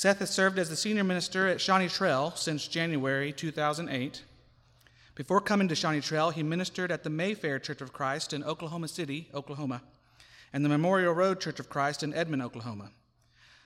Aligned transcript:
Seth 0.00 0.20
has 0.20 0.30
served 0.30 0.58
as 0.58 0.70
the 0.70 0.76
senior 0.76 1.04
minister 1.04 1.46
at 1.46 1.60
Shawnee 1.60 1.86
Trail 1.86 2.32
since 2.34 2.66
January 2.66 3.34
2008. 3.34 4.24
Before 5.14 5.42
coming 5.42 5.68
to 5.68 5.74
Shawnee 5.74 6.00
Trail, 6.00 6.30
he 6.30 6.42
ministered 6.42 6.90
at 6.90 7.04
the 7.04 7.10
Mayfair 7.10 7.58
Church 7.58 7.82
of 7.82 7.92
Christ 7.92 8.32
in 8.32 8.42
Oklahoma 8.42 8.88
City, 8.88 9.28
Oklahoma, 9.34 9.82
and 10.54 10.64
the 10.64 10.70
Memorial 10.70 11.12
Road 11.12 11.38
Church 11.38 11.60
of 11.60 11.68
Christ 11.68 12.02
in 12.02 12.14
Edmond, 12.14 12.40
Oklahoma. 12.40 12.92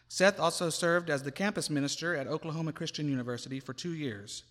Seth 0.09 0.41
also 0.41 0.71
served 0.71 1.09
as 1.09 1.23
the 1.23 1.31
campus 1.31 1.70
minister 1.70 2.16
at 2.16 2.27
Oklahoma 2.27 2.73
Christian 2.73 3.09
University 3.09 3.61
for 3.61 3.73
two 3.73 3.95
years. 3.95 4.43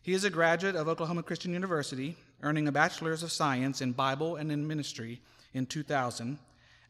He 0.00 0.14
is 0.14 0.24
a 0.24 0.30
graduate 0.30 0.74
of 0.74 0.88
Oklahoma 0.88 1.22
Christian 1.22 1.52
University, 1.52 2.16
earning 2.42 2.66
a 2.66 2.72
Bachelor's 2.72 3.22
of 3.22 3.30
Science 3.30 3.82
in 3.82 3.92
Bible 3.92 4.36
and 4.36 4.50
in 4.50 4.66
Ministry 4.66 5.20
in 5.52 5.66
2000 5.66 6.38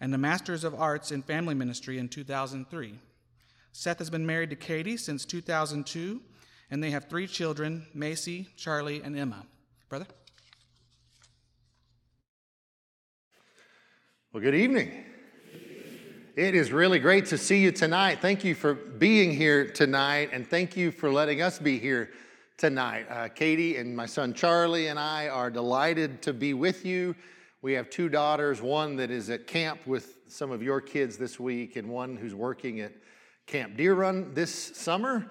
and 0.01 0.15
a 0.15 0.19
Master's 0.19 0.62
of 0.62 0.81
Arts 0.81 1.11
in 1.11 1.23
Family 1.23 1.57
Ministry 1.57 1.99
in 1.99 2.09
2003. 2.09 3.01
Seth 3.73 3.98
has 3.98 4.11
been 4.11 4.27
married 4.27 4.50
to 4.50 4.57
Katie 4.57 4.96
since 4.96 5.25
2002, 5.25 6.21
and 6.71 6.82
they 6.82 6.90
have 6.90 7.08
three 7.08 7.26
children 7.26 7.86
Macy, 7.95 8.49
Charlie, 8.57 9.00
and 9.03 9.17
Emma. 9.17 9.46
Brother? 9.89 10.07
Well, 14.32 14.43
good 14.43 14.54
evening. 14.54 15.04
It 16.36 16.54
is 16.54 16.72
really 16.72 16.98
great 16.98 17.26
to 17.26 17.39
see 17.39 17.61
you 17.61 17.72
tonight. 17.72 18.21
Thank 18.21 18.45
you 18.45 18.54
for 18.54 18.75
being 18.75 19.32
here 19.32 19.67
tonight, 19.67 20.31
and 20.32 20.48
thank 20.48 20.76
you 20.76 20.90
for 20.90 21.12
letting 21.12 21.43
us 21.43 21.59
be 21.59 21.79
here 21.79 22.11
tonight. 22.57 23.07
Uh, 23.11 23.29
Katie 23.29 23.76
and 23.76 23.96
my 23.96 24.07
son 24.07 24.32
Charlie 24.32 24.87
and 24.87 24.98
I 24.98 25.29
are 25.29 25.50
delighted 25.50 26.23
to 26.23 26.32
be 26.32 26.54
with 26.54 26.84
you. 26.84 27.14
We 27.62 27.73
have 27.73 27.90
two 27.90 28.09
daughters, 28.09 28.62
one 28.62 28.96
that 28.96 29.11
is 29.11 29.31
at 29.31 29.46
camp 29.46 29.87
with 29.87 30.18
some 30.29 30.50
of 30.50 30.62
your 30.62 30.81
kids 30.81 31.17
this 31.17 31.40
week, 31.40 31.76
and 31.76 31.89
one 31.89 32.17
who's 32.17 32.34
working 32.34 32.81
at 32.81 32.92
Camp 33.50 33.77
Deer 33.77 33.95
Run 33.95 34.33
this 34.33 34.55
summer. 34.77 35.28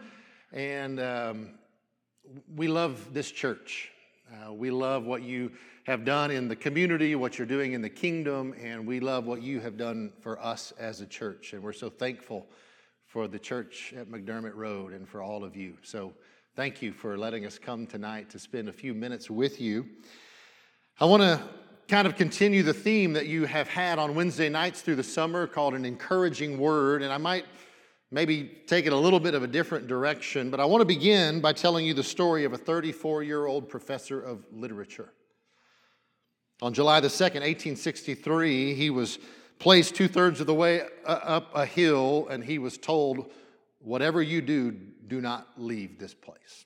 And 0.51 0.99
um, 0.99 1.51
we 2.53 2.67
love 2.67 3.13
this 3.13 3.31
church. 3.31 3.91
Uh, 4.29 4.51
we 4.51 4.71
love 4.71 5.05
what 5.05 5.23
you 5.23 5.53
have 5.85 6.03
done 6.03 6.29
in 6.29 6.49
the 6.49 6.55
community, 6.57 7.15
what 7.15 7.37
you're 7.37 7.47
doing 7.47 7.71
in 7.71 7.81
the 7.81 7.89
kingdom, 7.89 8.53
and 8.61 8.85
we 8.85 8.99
love 8.99 9.25
what 9.25 9.41
you 9.41 9.61
have 9.61 9.77
done 9.77 10.11
for 10.19 10.37
us 10.43 10.73
as 10.77 10.99
a 10.99 11.05
church. 11.05 11.53
And 11.53 11.63
we're 11.63 11.71
so 11.71 11.89
thankful 11.89 12.45
for 13.07 13.29
the 13.29 13.39
church 13.39 13.93
at 13.95 14.09
McDermott 14.09 14.53
Road 14.53 14.91
and 14.91 15.07
for 15.07 15.21
all 15.21 15.45
of 15.45 15.55
you. 15.55 15.77
So 15.81 16.11
thank 16.57 16.81
you 16.81 16.91
for 16.91 17.17
letting 17.17 17.45
us 17.45 17.57
come 17.57 17.87
tonight 17.87 18.29
to 18.31 18.39
spend 18.39 18.67
a 18.67 18.73
few 18.73 18.93
minutes 18.93 19.29
with 19.29 19.61
you. 19.61 19.87
I 20.99 21.05
want 21.05 21.23
to 21.23 21.41
kind 21.87 22.05
of 22.05 22.17
continue 22.17 22.63
the 22.63 22.73
theme 22.73 23.13
that 23.13 23.27
you 23.27 23.45
have 23.45 23.69
had 23.69 23.97
on 23.97 24.13
Wednesday 24.13 24.49
nights 24.49 24.81
through 24.81 24.97
the 24.97 25.03
summer 25.03 25.47
called 25.47 25.73
an 25.73 25.85
encouraging 25.85 26.59
word. 26.59 27.01
And 27.01 27.13
I 27.13 27.17
might 27.17 27.45
maybe 28.11 28.51
take 28.67 28.85
it 28.85 28.93
a 28.93 28.97
little 28.97 29.19
bit 29.19 29.33
of 29.33 29.43
a 29.43 29.47
different 29.47 29.87
direction, 29.87 30.49
but 30.49 30.59
I 30.59 30.65
want 30.65 30.81
to 30.81 30.85
begin 30.85 31.41
by 31.41 31.53
telling 31.53 31.85
you 31.85 31.93
the 31.93 32.03
story 32.03 32.43
of 32.43 32.53
a 32.53 32.57
34 32.57 33.23
year 33.23 33.45
old 33.45 33.69
professor 33.69 34.21
of 34.21 34.45
literature. 34.51 35.13
On 36.61 36.73
July 36.73 36.99
the 36.99 37.07
2nd, 37.07 37.41
1863, 37.41 38.73
he 38.73 38.89
was 38.89 39.19
placed 39.59 39.95
two 39.95 40.07
thirds 40.07 40.41
of 40.41 40.47
the 40.47 40.53
way 40.53 40.81
uh, 41.05 41.19
up 41.23 41.51
a 41.55 41.65
hill 41.65 42.27
and 42.29 42.43
he 42.43 42.57
was 42.59 42.77
told, 42.77 43.31
Whatever 43.81 44.21
you 44.21 44.41
do, 44.41 44.71
do 44.71 45.21
not 45.21 45.47
leave 45.55 45.99
this 45.99 46.13
place. 46.13 46.65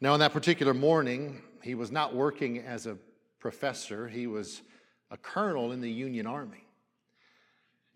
Now, 0.00 0.14
on 0.14 0.20
that 0.20 0.32
particular 0.32 0.72
morning, 0.72 1.42
he 1.62 1.74
was 1.74 1.90
not 1.90 2.14
working 2.14 2.58
as 2.60 2.86
a 2.86 2.96
professor, 3.38 4.08
he 4.08 4.26
was 4.26 4.62
a 5.10 5.16
colonel 5.16 5.72
in 5.72 5.80
the 5.80 5.90
Union 5.90 6.26
Army. 6.26 6.65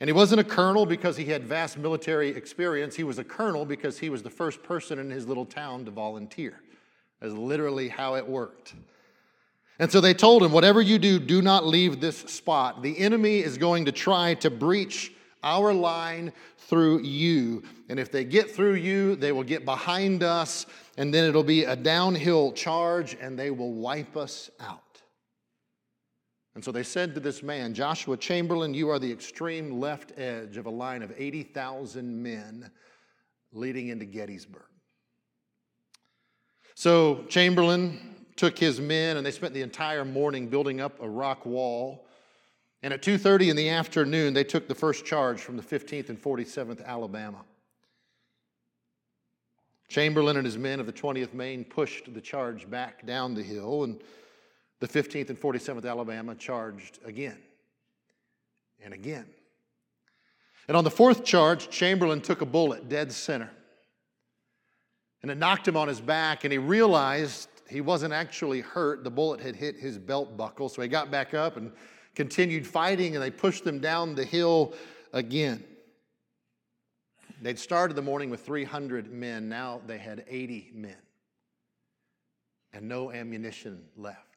And 0.01 0.09
he 0.09 0.13
wasn't 0.13 0.41
a 0.41 0.45
colonel 0.45 0.87
because 0.87 1.19
he 1.19 1.27
had 1.27 1.45
vast 1.45 1.77
military 1.77 2.31
experience. 2.31 2.97
He 2.97 3.05
was 3.05 3.19
a 3.19 3.25
colonel 3.25 3.67
because 3.67 3.99
he 3.99 4.09
was 4.09 4.23
the 4.23 4.31
first 4.31 4.63
person 4.63 4.99
in 4.99 5.11
his 5.11 5.29
little 5.29 5.45
town 5.45 5.85
to 5.85 5.91
volunteer. 5.91 6.59
That's 7.21 7.35
literally 7.35 7.89
how 7.89 8.15
it 8.15 8.27
worked. 8.27 8.75
And 9.79 9.93
so 9.93 10.01
they 10.01 10.15
told 10.15 10.43
him, 10.43 10.53
Whatever 10.53 10.81
you 10.81 10.99
do, 10.99 11.19
do 11.19 11.43
not 11.43 11.67
leave 11.67 12.01
this 12.01 12.19
spot. 12.19 12.83
The 12.83 12.99
enemy 12.99 13.41
is 13.41 13.59
going 13.59 13.85
to 13.85 13.93
try 13.93 14.35
to 14.35 14.51
breach 14.51 15.13
our 15.43 15.73
line 15.73 16.33
through 16.59 17.01
you. 17.01 17.63
And 17.89 17.99
if 17.99 18.11
they 18.11 18.25
get 18.25 18.51
through 18.51 18.75
you, 18.75 19.17
they 19.17 19.33
will 19.33 19.43
get 19.43 19.65
behind 19.65 20.23
us, 20.23 20.67
and 20.97 21.13
then 21.13 21.25
it'll 21.25 21.43
be 21.43 21.65
a 21.65 21.77
downhill 21.77 22.53
charge, 22.53 23.17
and 23.21 23.39
they 23.39 23.51
will 23.51 23.73
wipe 23.73 24.17
us 24.17 24.51
out. 24.61 24.90
And 26.61 26.65
so 26.67 26.73
they 26.73 26.83
said 26.83 27.15
to 27.15 27.21
this 27.21 27.43
man, 27.43 27.73
Joshua 27.73 28.19
Chamberlain, 28.19 28.75
you 28.75 28.91
are 28.91 28.99
the 28.99 29.11
extreme 29.11 29.81
left 29.81 30.13
edge 30.19 30.59
of 30.59 30.67
a 30.67 30.71
line 30.71 31.03
of 31.03 31.11
80,000 31.17 32.23
men 32.23 32.71
leading 33.51 33.89
into 33.89 34.05
Gettysburg. 34.05 34.69
So 36.75 37.25
Chamberlain 37.31 38.27
took 38.37 38.59
his 38.59 38.79
men 38.79 39.17
and 39.17 39.25
they 39.25 39.31
spent 39.31 39.55
the 39.55 39.63
entire 39.63 40.05
morning 40.05 40.49
building 40.49 40.83
up 40.83 41.01
a 41.01 41.09
rock 41.09 41.47
wall. 41.47 42.07
And 42.83 42.93
at 42.93 43.01
2:30 43.01 43.49
in 43.49 43.57
the 43.57 43.71
afternoon 43.71 44.35
they 44.35 44.45
took 44.45 44.69
the 44.69 44.75
first 44.75 45.07
charge 45.07 45.41
from 45.41 45.57
the 45.57 45.63
15th 45.63 46.11
and 46.11 46.21
47th 46.21 46.85
Alabama. 46.85 47.43
Chamberlain 49.89 50.37
and 50.37 50.45
his 50.45 50.59
men 50.59 50.79
of 50.79 50.85
the 50.85 50.93
20th 50.93 51.33
Maine 51.33 51.65
pushed 51.65 52.13
the 52.13 52.21
charge 52.21 52.69
back 52.69 53.07
down 53.07 53.33
the 53.33 53.43
hill 53.43 53.85
and 53.85 54.03
the 54.81 54.89
15th 54.89 55.29
and 55.29 55.41
47th 55.41 55.89
Alabama 55.89 56.35
charged 56.35 56.99
again 57.05 57.39
and 58.83 58.93
again. 58.95 59.27
And 60.69 60.77
on 60.77 60.85
the 60.85 60.91
fourth 60.91 61.25
charge, 61.25 61.69
Chamberlain 61.69 62.21
took 62.21 62.41
a 62.41 62.47
bullet 62.47 62.89
dead 62.89 63.13
center. 63.13 63.51
And 65.23 65.31
it 65.31 65.37
knocked 65.37 65.69
him 65.69 65.77
on 65.77 65.89
his 65.89 66.01
back, 66.01 66.45
and 66.45 66.53
he 66.53 66.59
realized 66.59 67.49
he 67.69 67.81
wasn't 67.81 68.15
actually 68.15 68.61
hurt. 68.61 69.05
The 69.05 69.11
bullet 69.11 69.41
had 69.41 69.55
hit 69.55 69.77
his 69.77 69.99
belt 69.99 70.37
buckle. 70.37 70.69
So 70.69 70.81
he 70.81 70.89
got 70.89 71.11
back 71.11 71.35
up 71.35 71.57
and 71.57 71.73
continued 72.15 72.67
fighting, 72.67 73.15
and 73.15 73.23
they 73.23 73.31
pushed 73.31 73.65
them 73.65 73.81
down 73.81 74.15
the 74.15 74.25
hill 74.25 74.73
again. 75.13 75.63
They'd 77.43 77.59
started 77.59 77.97
the 77.97 78.03
morning 78.03 78.31
with 78.31 78.45
300 78.47 79.13
men. 79.13 79.49
Now 79.49 79.81
they 79.87 79.99
had 79.99 80.25
80 80.29 80.71
men 80.75 80.97
and 82.73 82.89
no 82.89 83.11
ammunition 83.11 83.83
left. 83.97 84.30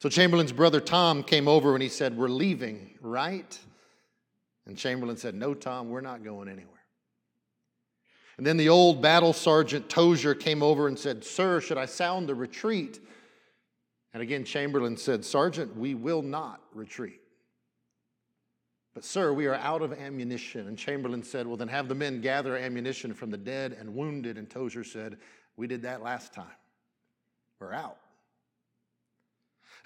So 0.00 0.08
Chamberlain's 0.08 0.52
brother 0.52 0.80
Tom 0.80 1.22
came 1.22 1.48
over 1.48 1.74
and 1.74 1.82
he 1.82 1.88
said, 1.88 2.16
We're 2.16 2.28
leaving, 2.28 2.90
right? 3.00 3.58
And 4.66 4.76
Chamberlain 4.76 5.16
said, 5.16 5.34
No, 5.34 5.54
Tom, 5.54 5.88
we're 5.88 6.00
not 6.00 6.22
going 6.22 6.48
anywhere. 6.48 6.74
And 8.36 8.46
then 8.46 8.56
the 8.56 8.68
old 8.68 9.02
battle 9.02 9.32
sergeant 9.32 9.88
Tozier 9.88 10.38
came 10.38 10.62
over 10.62 10.86
and 10.86 10.96
said, 10.96 11.24
Sir, 11.24 11.60
should 11.60 11.78
I 11.78 11.86
sound 11.86 12.28
the 12.28 12.34
retreat? 12.34 13.00
And 14.14 14.22
again, 14.22 14.44
Chamberlain 14.44 14.96
said, 14.96 15.24
Sergeant, 15.24 15.76
we 15.76 15.94
will 15.94 16.22
not 16.22 16.60
retreat. 16.72 17.20
But, 18.94 19.04
sir, 19.04 19.32
we 19.32 19.46
are 19.46 19.54
out 19.54 19.82
of 19.82 19.92
ammunition. 19.92 20.66
And 20.68 20.78
Chamberlain 20.78 21.22
said, 21.22 21.46
Well, 21.46 21.56
then 21.56 21.68
have 21.68 21.88
the 21.88 21.94
men 21.94 22.20
gather 22.20 22.56
ammunition 22.56 23.14
from 23.14 23.30
the 23.30 23.36
dead 23.36 23.76
and 23.78 23.94
wounded. 23.94 24.38
And 24.38 24.48
Tozier 24.48 24.84
said, 24.84 25.18
We 25.56 25.66
did 25.66 25.82
that 25.82 26.02
last 26.02 26.32
time. 26.32 26.46
We're 27.58 27.72
out. 27.72 27.98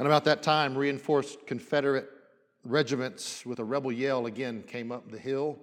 And 0.02 0.08
about 0.08 0.24
that 0.24 0.42
time, 0.42 0.76
reinforced 0.76 1.46
Confederate 1.46 2.10
regiments 2.64 3.46
with 3.46 3.60
a 3.60 3.64
rebel 3.64 3.92
yell 3.92 4.26
again 4.26 4.64
came 4.64 4.90
up 4.90 5.08
the 5.08 5.16
hill. 5.16 5.60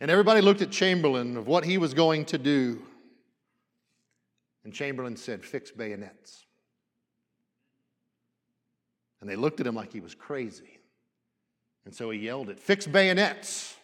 And 0.00 0.10
everybody 0.10 0.40
looked 0.40 0.62
at 0.62 0.70
Chamberlain 0.70 1.36
of 1.36 1.46
what 1.46 1.62
he 1.62 1.76
was 1.76 1.92
going 1.92 2.24
to 2.24 2.38
do. 2.38 2.82
And 4.64 4.72
Chamberlain 4.72 5.14
said, 5.14 5.44
Fix 5.44 5.70
bayonets. 5.70 6.46
And 9.20 9.28
they 9.28 9.36
looked 9.36 9.60
at 9.60 9.66
him 9.66 9.74
like 9.74 9.92
he 9.92 10.00
was 10.00 10.14
crazy. 10.14 10.78
And 11.84 11.94
so 11.94 12.08
he 12.08 12.20
yelled 12.20 12.48
it, 12.48 12.58
Fix 12.58 12.86
bayonets. 12.86 13.76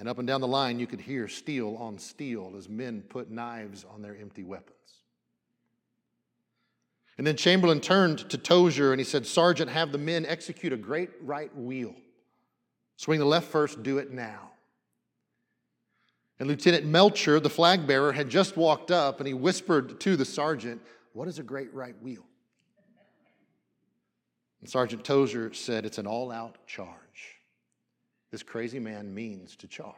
And 0.00 0.08
up 0.08 0.18
and 0.18 0.26
down 0.26 0.40
the 0.40 0.48
line, 0.48 0.80
you 0.80 0.88
could 0.88 1.00
hear 1.00 1.28
steel 1.28 1.76
on 1.76 2.00
steel 2.00 2.54
as 2.58 2.68
men 2.68 3.02
put 3.02 3.30
knives 3.30 3.86
on 3.88 4.02
their 4.02 4.16
empty 4.16 4.42
weapons. 4.42 4.76
And 7.18 7.26
then 7.26 7.36
Chamberlain 7.36 7.80
turned 7.80 8.28
to 8.30 8.38
Tozier 8.38 8.92
and 8.92 9.00
he 9.00 9.04
said, 9.04 9.26
Sergeant, 9.26 9.70
have 9.70 9.90
the 9.90 9.98
men 9.98 10.26
execute 10.26 10.72
a 10.72 10.76
great 10.76 11.10
right 11.22 11.54
wheel. 11.56 11.94
Swing 12.96 13.18
the 13.18 13.26
left 13.26 13.48
first, 13.48 13.82
do 13.82 13.98
it 13.98 14.10
now. 14.10 14.50
And 16.38 16.48
Lieutenant 16.48 16.84
Melcher, 16.84 17.40
the 17.40 17.48
flag 17.48 17.86
bearer, 17.86 18.12
had 18.12 18.28
just 18.28 18.56
walked 18.56 18.90
up 18.90 19.20
and 19.20 19.26
he 19.26 19.32
whispered 19.32 19.98
to 20.00 20.16
the 20.16 20.24
sergeant, 20.24 20.82
What 21.14 21.28
is 21.28 21.38
a 21.38 21.42
great 21.42 21.72
right 21.72 22.00
wheel? 22.02 22.26
And 24.60 24.68
Sergeant 24.68 25.04
Tozier 25.04 25.54
said, 25.54 25.86
It's 25.86 25.98
an 25.98 26.06
all 26.06 26.30
out 26.30 26.58
charge. 26.66 27.40
This 28.30 28.42
crazy 28.42 28.78
man 28.78 29.14
means 29.14 29.56
to 29.56 29.66
charge. 29.66 29.94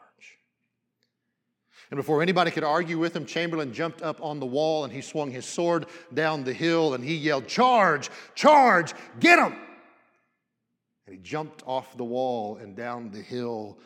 And 1.90 1.96
before 1.96 2.20
anybody 2.20 2.50
could 2.50 2.64
argue 2.64 2.99
with 2.99 3.17
him, 3.17 3.25
Chamberlain 3.25 3.73
jumped 3.73 4.02
up 4.02 4.23
on 4.23 4.40
the 4.40 4.46
wall 4.46 4.85
and 4.85 4.93
he 4.93 5.00
swung 5.00 5.31
his 5.31 5.46
sword 5.46 5.87
down 6.12 6.44
the 6.44 6.52
hill 6.52 6.94
and 6.94 7.02
he 7.02 7.14
yelled, 7.14 7.46
Charge, 7.46 8.11
charge, 8.35 8.93
get 9.20 9.38
him! 9.38 9.56
And 11.06 11.17
he 11.17 11.23
jumped 11.23 11.62
off 11.67 11.96
the 11.96 12.05
wall 12.05 12.58
and 12.58 12.76
down 12.76 13.11
the 13.11 13.23
hill 13.23 13.79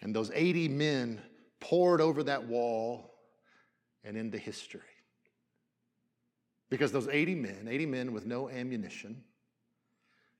And 0.00 0.16
those 0.16 0.30
80 0.34 0.68
men 0.68 1.20
poured 1.60 2.00
over 2.00 2.22
that 2.22 2.46
wall 2.46 3.10
and 4.02 4.16
into 4.16 4.38
history. 4.38 4.80
Because 6.70 6.92
those 6.92 7.08
80 7.08 7.34
men, 7.34 7.68
80 7.68 7.86
men 7.86 8.12
with 8.12 8.24
no 8.24 8.48
ammunition, 8.48 9.22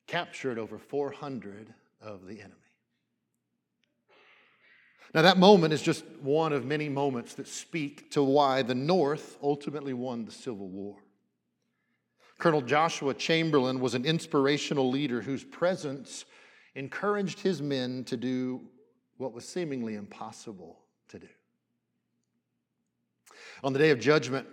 captured 0.07 0.59
over 0.59 0.79
400 0.79 1.75
of 2.01 2.27
the 2.27 2.41
enemy. 2.41 2.55
Now, 5.13 5.23
that 5.23 5.39
moment 5.39 5.73
is 5.73 5.83
just 5.83 6.05
one 6.23 6.53
of 6.53 6.65
many 6.65 6.89
moments 6.89 7.35
that 7.35 7.49
speak 7.49 8.13
to 8.13 8.23
why 8.23 8.63
the 8.63 8.77
North 8.77 9.39
ultimately 9.43 9.93
won 9.93 10.25
the 10.25 10.31
Civil 10.31 10.69
War. 10.69 10.97
Colonel 12.39 12.63
Joshua 12.63 13.13
Chamberlain 13.15 13.81
was 13.81 13.95
an 13.95 14.05
inspirational 14.05 14.89
leader 14.89 15.21
whose 15.21 15.45
presence 15.45 16.25
encouraged 16.75 17.41
his 17.41 17.61
men 17.61 18.05
to 18.05 18.17
do 18.17 18.61
what 19.19 19.33
was 19.33 19.47
seemingly 19.47 19.97
impossible 19.97 20.79
to 21.09 21.19
do. 21.19 21.29
On 23.63 23.73
the 23.73 23.79
day 23.79 23.91
of 23.91 24.01
judgment, 24.01 24.47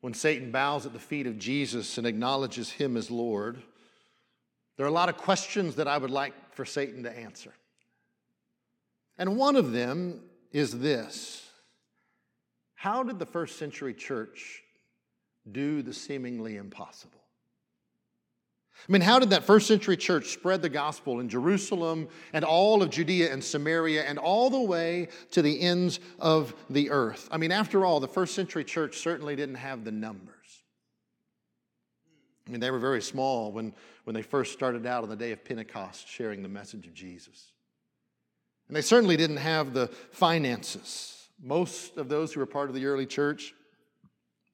when 0.00 0.14
Satan 0.14 0.50
bows 0.50 0.84
at 0.84 0.92
the 0.92 0.98
feet 0.98 1.26
of 1.26 1.38
Jesus 1.38 1.96
and 1.96 2.06
acknowledges 2.06 2.70
him 2.70 2.96
as 2.96 3.10
Lord, 3.10 3.62
there 4.76 4.84
are 4.84 4.88
a 4.88 4.92
lot 4.92 5.08
of 5.08 5.16
questions 5.16 5.76
that 5.76 5.88
I 5.88 5.96
would 5.96 6.10
like 6.10 6.34
for 6.54 6.64
Satan 6.64 7.02
to 7.04 7.18
answer. 7.18 7.52
And 9.20 9.36
one 9.36 9.54
of 9.54 9.72
them 9.72 10.22
is 10.50 10.80
this 10.80 11.46
How 12.74 13.04
did 13.04 13.18
the 13.20 13.26
first 13.26 13.58
century 13.58 13.94
church 13.94 14.62
do 15.52 15.82
the 15.82 15.92
seemingly 15.92 16.56
impossible? 16.56 17.20
I 18.88 18.92
mean, 18.92 19.02
how 19.02 19.18
did 19.18 19.28
that 19.30 19.44
first 19.44 19.66
century 19.66 19.98
church 19.98 20.28
spread 20.28 20.62
the 20.62 20.70
gospel 20.70 21.20
in 21.20 21.28
Jerusalem 21.28 22.08
and 22.32 22.46
all 22.46 22.82
of 22.82 22.88
Judea 22.88 23.30
and 23.30 23.44
Samaria 23.44 24.04
and 24.04 24.18
all 24.18 24.48
the 24.48 24.60
way 24.60 25.08
to 25.32 25.42
the 25.42 25.60
ends 25.60 26.00
of 26.18 26.54
the 26.70 26.90
earth? 26.90 27.28
I 27.30 27.36
mean, 27.36 27.52
after 27.52 27.84
all, 27.84 28.00
the 28.00 28.08
first 28.08 28.34
century 28.34 28.64
church 28.64 28.96
certainly 28.96 29.36
didn't 29.36 29.56
have 29.56 29.84
the 29.84 29.92
numbers. 29.92 30.62
I 32.48 32.52
mean, 32.52 32.60
they 32.60 32.70
were 32.70 32.78
very 32.78 33.02
small 33.02 33.52
when, 33.52 33.74
when 34.04 34.14
they 34.14 34.22
first 34.22 34.54
started 34.54 34.86
out 34.86 35.02
on 35.02 35.10
the 35.10 35.16
day 35.16 35.32
of 35.32 35.44
Pentecost 35.44 36.08
sharing 36.08 36.42
the 36.42 36.48
message 36.48 36.86
of 36.86 36.94
Jesus. 36.94 37.52
And 38.70 38.76
they 38.76 38.82
certainly 38.82 39.16
didn't 39.16 39.38
have 39.38 39.74
the 39.74 39.88
finances. 40.12 41.26
Most 41.42 41.96
of 41.96 42.08
those 42.08 42.32
who 42.32 42.38
were 42.38 42.46
part 42.46 42.68
of 42.68 42.76
the 42.76 42.86
early 42.86 43.04
church, 43.04 43.52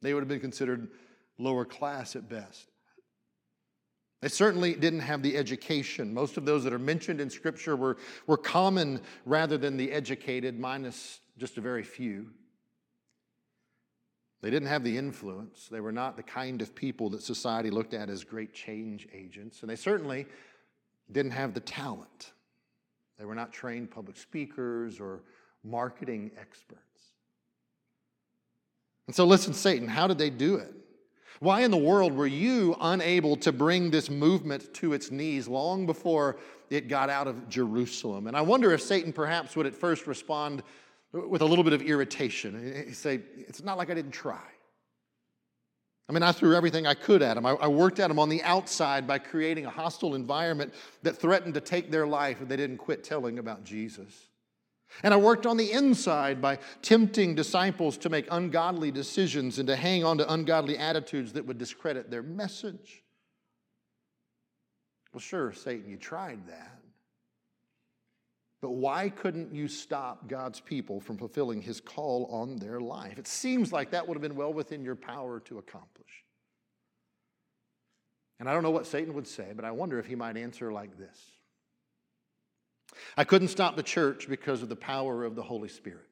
they 0.01 0.15
would 0.15 0.23
have 0.23 0.29
been 0.29 0.41
considered 0.41 0.89
lower 1.37 1.67
class 1.67 2.17
at 2.17 2.27
best. 2.27 2.67
They 4.23 4.29
certainly 4.29 4.73
didn't 4.73 5.01
have 5.01 5.23
the 5.23 5.37
education. 5.37 6.15
Most 6.15 6.39
of 6.39 6.47
those 6.47 6.65
that 6.65 6.73
are 6.73 6.79
mentioned 6.79 7.21
in 7.21 7.29
Scripture 7.29 7.77
were, 7.77 7.99
were 8.27 8.39
common 8.39 9.03
rather 9.27 9.59
than 9.59 9.77
the 9.77 9.93
educated, 9.93 10.59
minus 10.59 11.21
just 11.37 11.59
a 11.59 11.61
very 11.61 11.85
few. 11.85 12.31
They 14.41 14.49
didn't 14.49 14.69
have 14.69 14.83
the 14.83 14.97
influence. 14.97 15.69
They 15.71 15.81
were 15.81 15.93
not 15.93 16.17
the 16.17 16.23
kind 16.23 16.63
of 16.63 16.75
people 16.75 17.11
that 17.11 17.21
society 17.21 17.69
looked 17.69 17.93
at 17.93 18.09
as 18.09 18.25
great 18.25 18.55
change 18.55 19.07
agents. 19.13 19.61
And 19.61 19.69
they 19.69 19.77
certainly 19.77 20.25
didn't 21.13 21.33
have 21.33 21.53
the 21.53 21.61
talent. 21.61 22.33
They 23.19 23.25
were 23.25 23.35
not 23.35 23.53
trained 23.53 23.91
public 23.91 24.17
speakers 24.17 25.01
or 25.01 25.23
marketing 25.65 26.31
experts. 26.39 26.81
And 29.07 29.15
so, 29.15 29.25
listen, 29.25 29.55
Satan, 29.55 29.89
how 29.89 30.07
did 30.07 30.19
they 30.19 30.31
do 30.31 30.57
it? 30.57 30.75
Why 31.41 31.61
in 31.61 31.71
the 31.71 31.77
world 31.77 32.15
were 32.15 32.27
you 32.27 32.77
unable 32.81 33.37
to 33.39 33.53
bring 33.53 33.91
this 33.91 34.09
movement 34.09 34.73
to 34.75 34.95
its 34.95 35.11
knees 35.11 35.47
long 35.47 35.85
before 35.85 36.39
it 36.71 36.89
got 36.89 37.11
out 37.11 37.27
of 37.27 37.49
Jerusalem? 37.49 38.27
And 38.27 38.37
I 38.37 38.41
wonder 38.41 38.73
if 38.73 38.81
Satan 38.81 39.13
perhaps 39.13 39.55
would 39.55 39.67
at 39.67 39.75
first 39.75 40.07
respond 40.07 40.63
with 41.13 41.43
a 41.43 41.45
little 41.45 41.65
bit 41.65 41.75
of 41.75 41.83
irritation. 41.83 42.85
He'd 42.87 42.97
say, 42.97 43.21
It's 43.37 43.63
not 43.63 43.77
like 43.77 43.91
I 43.91 43.95
didn't 43.95 44.13
try. 44.13 44.41
I 46.09 46.13
mean, 46.13 46.23
I 46.23 46.31
threw 46.31 46.55
everything 46.55 46.87
I 46.87 46.95
could 46.95 47.21
at 47.21 47.35
them. 47.35 47.45
I, 47.45 47.53
I, 47.53 47.67
worked 47.67 47.99
at 47.99 48.09
them 48.09 48.19
on 48.21 48.29
the 48.29 48.43
outside 48.45 49.09
by 49.09 49.19
creating 49.19 49.67
a 49.67 49.71
hostile 49.71 50.15
environment 50.15 50.73
that 51.03 51.17
threatened 51.17 51.55
to 51.55 51.61
take 51.61 51.91
their 51.91 52.07
life 52.07 52.41
if 52.41 52.49
they 52.49 52.57
didn't 52.57 52.79
quit 52.79 53.03
telling 53.03 53.41
about 53.41 53.65
Jesus. 53.65 54.29
And 55.03 55.13
I 55.13 55.17
worked 55.17 55.47
on 55.47 55.57
the 55.57 55.73
inside 55.73 56.41
by 56.41 56.59
tempting 56.81 57.35
disciples 57.35 57.99
to 57.99 58.09
make 58.09 58.27
ungodly 58.31 58.93
decisions 58.93 59.59
and 59.59 59.67
to 59.67 59.75
hang 59.75 60.05
on 60.05 60.19
to 60.19 60.33
ungodly 60.33 60.79
attitudes 60.79 61.33
that 61.33 61.45
would 61.45 61.59
discredit 61.59 62.09
their 62.09 62.23
message. 62.23 63.03
Well, 65.13 65.21
sure, 65.21 65.53
Satan, 65.53 65.91
you 65.91 65.97
tried 65.97 66.47
that. 66.47 66.76
But 68.67 68.73
why 68.73 69.11
couldn't 69.11 69.55
you 69.55 69.69
stop 69.69 70.27
God's 70.27 70.59
people 70.59 71.01
from 71.01 71.19
fulfilling 71.19 71.63
his 71.63 71.81
call 71.81 72.27
on 72.33 72.57
their 72.57 72.81
life? 72.81 73.17
It 73.17 73.29
seems 73.29 73.73
like 73.73 73.93
that 73.93 74.09
would 74.09 74.17
have 74.17 74.23
been 74.23 74.35
well 74.35 74.53
within 74.53 74.85
your 74.85 74.97
power 74.97 75.39
to 75.45 75.59
accomplish. 75.59 76.25
And 78.41 78.49
I 78.49 78.53
don't 78.53 78.65
know 78.65 78.73
what 78.73 78.89
Satan 78.89 79.15
would 79.15 79.29
say, 79.29 79.53
but 79.55 79.65
I 79.65 79.71
wonder 79.71 80.01
if 80.01 80.07
he 80.07 80.17
might 80.17 80.37
answer 80.37 80.73
like 80.73 80.99
this 80.99 81.17
I 83.17 83.23
couldn't 83.23 83.49
stop 83.49 83.77
the 83.77 83.85
church 83.85 84.29
because 84.29 84.63
of 84.63 84.69
the 84.69 84.75
power 84.75 85.23
of 85.23 85.37
the 85.37 85.45
Holy 85.45 85.69
Spirit. 85.69 86.09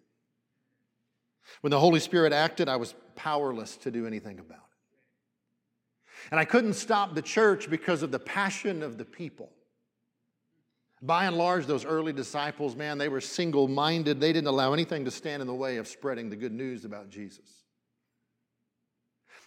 When 1.60 1.72
the 1.72 1.80
Holy 1.80 1.98
Spirit 1.98 2.32
acted, 2.32 2.68
I 2.68 2.76
was 2.76 2.94
powerless 3.16 3.78
to 3.78 3.90
do 3.90 4.06
anything 4.06 4.38
about 4.38 4.58
it. 4.58 4.98
And 6.30 6.38
I 6.38 6.44
couldn't 6.44 6.74
stop 6.74 7.16
the 7.16 7.22
church 7.22 7.68
because 7.68 8.04
of 8.04 8.12
the 8.12 8.20
passion 8.20 8.84
of 8.84 8.96
the 8.96 9.04
people. 9.04 9.50
By 11.04 11.26
and 11.26 11.36
large, 11.36 11.66
those 11.66 11.84
early 11.84 12.14
disciples, 12.14 12.74
man, 12.74 12.96
they 12.96 13.10
were 13.10 13.20
single 13.20 13.68
minded. 13.68 14.20
They 14.20 14.32
didn't 14.32 14.48
allow 14.48 14.72
anything 14.72 15.04
to 15.04 15.10
stand 15.10 15.42
in 15.42 15.46
the 15.46 15.54
way 15.54 15.76
of 15.76 15.86
spreading 15.86 16.30
the 16.30 16.36
good 16.36 16.52
news 16.52 16.86
about 16.86 17.10
Jesus. 17.10 17.64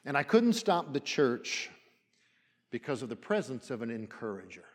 And 0.06 0.16
I 0.16 0.22
couldn't 0.22 0.54
stop 0.54 0.94
the 0.94 1.00
church 1.00 1.72
because 2.70 3.02
of 3.02 3.10
the 3.10 3.16
presence 3.16 3.72
of 3.72 3.82
an 3.82 3.90
encourager. 3.90 4.66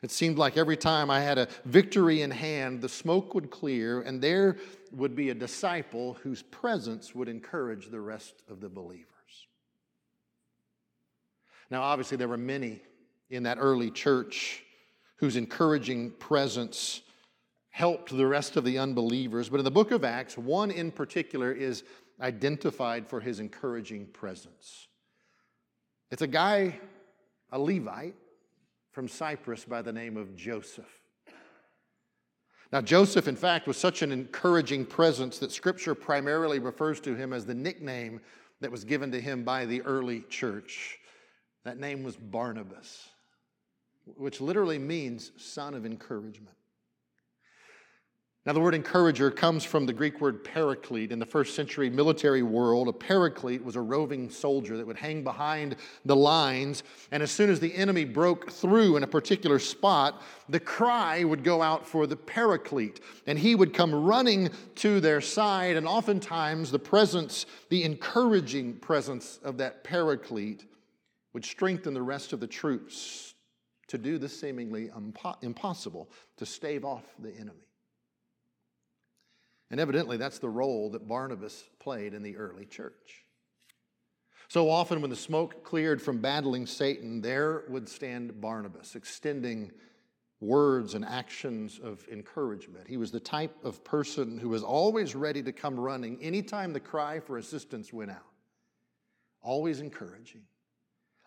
It 0.00 0.12
seemed 0.12 0.38
like 0.38 0.56
every 0.56 0.76
time 0.76 1.10
I 1.10 1.22
had 1.22 1.38
a 1.38 1.48
victory 1.64 2.22
in 2.22 2.30
hand, 2.30 2.80
the 2.80 2.88
smoke 2.88 3.34
would 3.34 3.50
clear, 3.50 4.02
and 4.02 4.22
there 4.22 4.58
would 4.92 5.16
be 5.16 5.30
a 5.30 5.34
disciple 5.34 6.14
whose 6.22 6.42
presence 6.42 7.16
would 7.16 7.28
encourage 7.28 7.90
the 7.90 8.00
rest 8.00 8.44
of 8.48 8.60
the 8.60 8.68
believers. 8.68 9.06
Now, 11.68 11.82
obviously, 11.82 12.16
there 12.16 12.28
were 12.28 12.36
many 12.36 12.80
in 13.28 13.42
that 13.42 13.58
early 13.60 13.90
church 13.90 14.62
whose 15.18 15.36
encouraging 15.36 16.12
presence 16.12 17.02
helped 17.70 18.16
the 18.16 18.26
rest 18.26 18.56
of 18.56 18.64
the 18.64 18.78
unbelievers. 18.78 19.48
But 19.48 19.60
in 19.60 19.64
the 19.64 19.70
book 19.70 19.90
of 19.90 20.04
Acts, 20.04 20.38
one 20.38 20.70
in 20.70 20.90
particular 20.90 21.52
is 21.52 21.84
identified 22.20 23.06
for 23.06 23.20
his 23.20 23.40
encouraging 23.40 24.06
presence. 24.06 24.88
It's 26.10 26.22
a 26.22 26.26
guy, 26.26 26.80
a 27.52 27.58
Levite 27.58 28.16
from 28.92 29.08
Cyprus 29.08 29.64
by 29.64 29.82
the 29.82 29.92
name 29.92 30.16
of 30.16 30.34
Joseph. 30.34 30.90
Now, 32.72 32.80
Joseph, 32.80 33.28
in 33.28 33.36
fact, 33.36 33.66
was 33.66 33.76
such 33.76 34.02
an 34.02 34.12
encouraging 34.12 34.84
presence 34.84 35.38
that 35.38 35.52
Scripture 35.52 35.94
primarily 35.94 36.58
refers 36.58 37.00
to 37.00 37.14
him 37.14 37.32
as 37.32 37.46
the 37.46 37.54
nickname 37.54 38.20
that 38.60 38.70
was 38.70 38.84
given 38.84 39.10
to 39.12 39.20
him 39.20 39.42
by 39.42 39.64
the 39.64 39.82
early 39.82 40.20
church. 40.28 40.98
That 41.64 41.78
name 41.78 42.02
was 42.02 42.16
Barnabas 42.16 43.08
which 44.16 44.40
literally 44.40 44.78
means 44.78 45.32
son 45.36 45.74
of 45.74 45.84
encouragement. 45.84 46.56
Now, 48.48 48.54
the 48.54 48.60
word 48.60 48.74
encourager 48.74 49.30
comes 49.30 49.62
from 49.62 49.84
the 49.84 49.92
Greek 49.92 50.22
word 50.22 50.42
paraclete. 50.42 51.12
In 51.12 51.18
the 51.18 51.26
first 51.26 51.54
century 51.54 51.90
military 51.90 52.42
world, 52.42 52.88
a 52.88 52.94
paraclete 52.94 53.62
was 53.62 53.76
a 53.76 53.80
roving 53.82 54.30
soldier 54.30 54.78
that 54.78 54.86
would 54.86 54.96
hang 54.96 55.22
behind 55.22 55.76
the 56.06 56.16
lines, 56.16 56.82
and 57.10 57.22
as 57.22 57.30
soon 57.30 57.50
as 57.50 57.60
the 57.60 57.74
enemy 57.74 58.06
broke 58.06 58.50
through 58.50 58.96
in 58.96 59.02
a 59.02 59.06
particular 59.06 59.58
spot, 59.58 60.22
the 60.48 60.58
cry 60.58 61.24
would 61.24 61.44
go 61.44 61.60
out 61.60 61.86
for 61.86 62.06
the 62.06 62.16
paraclete, 62.16 63.00
and 63.26 63.38
he 63.38 63.54
would 63.54 63.74
come 63.74 63.94
running 63.94 64.48
to 64.76 64.98
their 64.98 65.20
side, 65.20 65.76
and 65.76 65.86
oftentimes 65.86 66.70
the 66.70 66.78
presence, 66.78 67.44
the 67.68 67.84
encouraging 67.84 68.76
presence 68.76 69.40
of 69.44 69.58
that 69.58 69.84
paraclete, 69.84 70.64
would 71.34 71.44
strengthen 71.44 71.92
the 71.92 72.00
rest 72.00 72.32
of 72.32 72.40
the 72.40 72.46
troops 72.46 73.27
to 73.88 73.98
do 73.98 74.18
the 74.18 74.28
seemingly 74.28 74.90
impossible, 75.42 76.10
to 76.36 76.46
stave 76.46 76.84
off 76.84 77.04
the 77.18 77.34
enemy. 77.34 77.66
And 79.70 79.80
evidently, 79.80 80.16
that's 80.16 80.38
the 80.38 80.48
role 80.48 80.90
that 80.90 81.06
Barnabas 81.08 81.64
played 81.78 82.14
in 82.14 82.22
the 82.22 82.36
early 82.36 82.64
church. 82.64 83.24
So 84.48 84.70
often, 84.70 85.02
when 85.02 85.10
the 85.10 85.16
smoke 85.16 85.62
cleared 85.62 86.00
from 86.00 86.18
battling 86.18 86.66
Satan, 86.66 87.20
there 87.20 87.64
would 87.68 87.86
stand 87.86 88.40
Barnabas, 88.40 88.94
extending 88.94 89.72
words 90.40 90.94
and 90.94 91.04
actions 91.04 91.80
of 91.82 92.06
encouragement. 92.10 92.86
He 92.88 92.96
was 92.96 93.10
the 93.10 93.20
type 93.20 93.54
of 93.62 93.84
person 93.84 94.38
who 94.38 94.48
was 94.48 94.62
always 94.62 95.14
ready 95.14 95.42
to 95.42 95.52
come 95.52 95.78
running 95.78 96.18
anytime 96.22 96.72
the 96.72 96.80
cry 96.80 97.20
for 97.20 97.38
assistance 97.38 97.92
went 97.92 98.10
out, 98.10 98.32
always 99.42 99.80
encouraging 99.80 100.42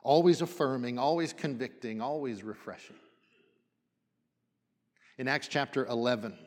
always 0.02 0.42
affirming, 0.42 0.98
always 0.98 1.34
convicting, 1.34 2.02
always 2.02 2.44
refreshing. 2.44 2.96
In 5.18 5.28
Acts 5.28 5.48
chapter 5.48 5.86
11, 5.86 6.38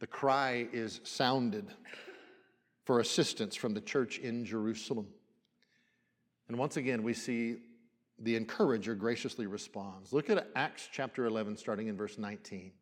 the 0.00 0.06
cry 0.06 0.66
is 0.72 1.00
sounded 1.04 1.66
for 2.84 3.00
assistance 3.00 3.54
from 3.54 3.74
the 3.74 3.80
church 3.80 4.18
in 4.18 4.44
Jerusalem. 4.44 5.06
And 6.48 6.58
once 6.58 6.76
again, 6.76 7.02
we 7.02 7.14
see 7.14 7.56
the 8.18 8.36
encourager 8.36 8.94
graciously 8.94 9.46
responds. 9.46 10.12
Look 10.12 10.28
at 10.28 10.46
Acts 10.54 10.88
chapter 10.92 11.24
11, 11.24 11.56
starting 11.56 11.88
in 11.88 11.96
verse 11.96 12.18
19. 12.18 12.72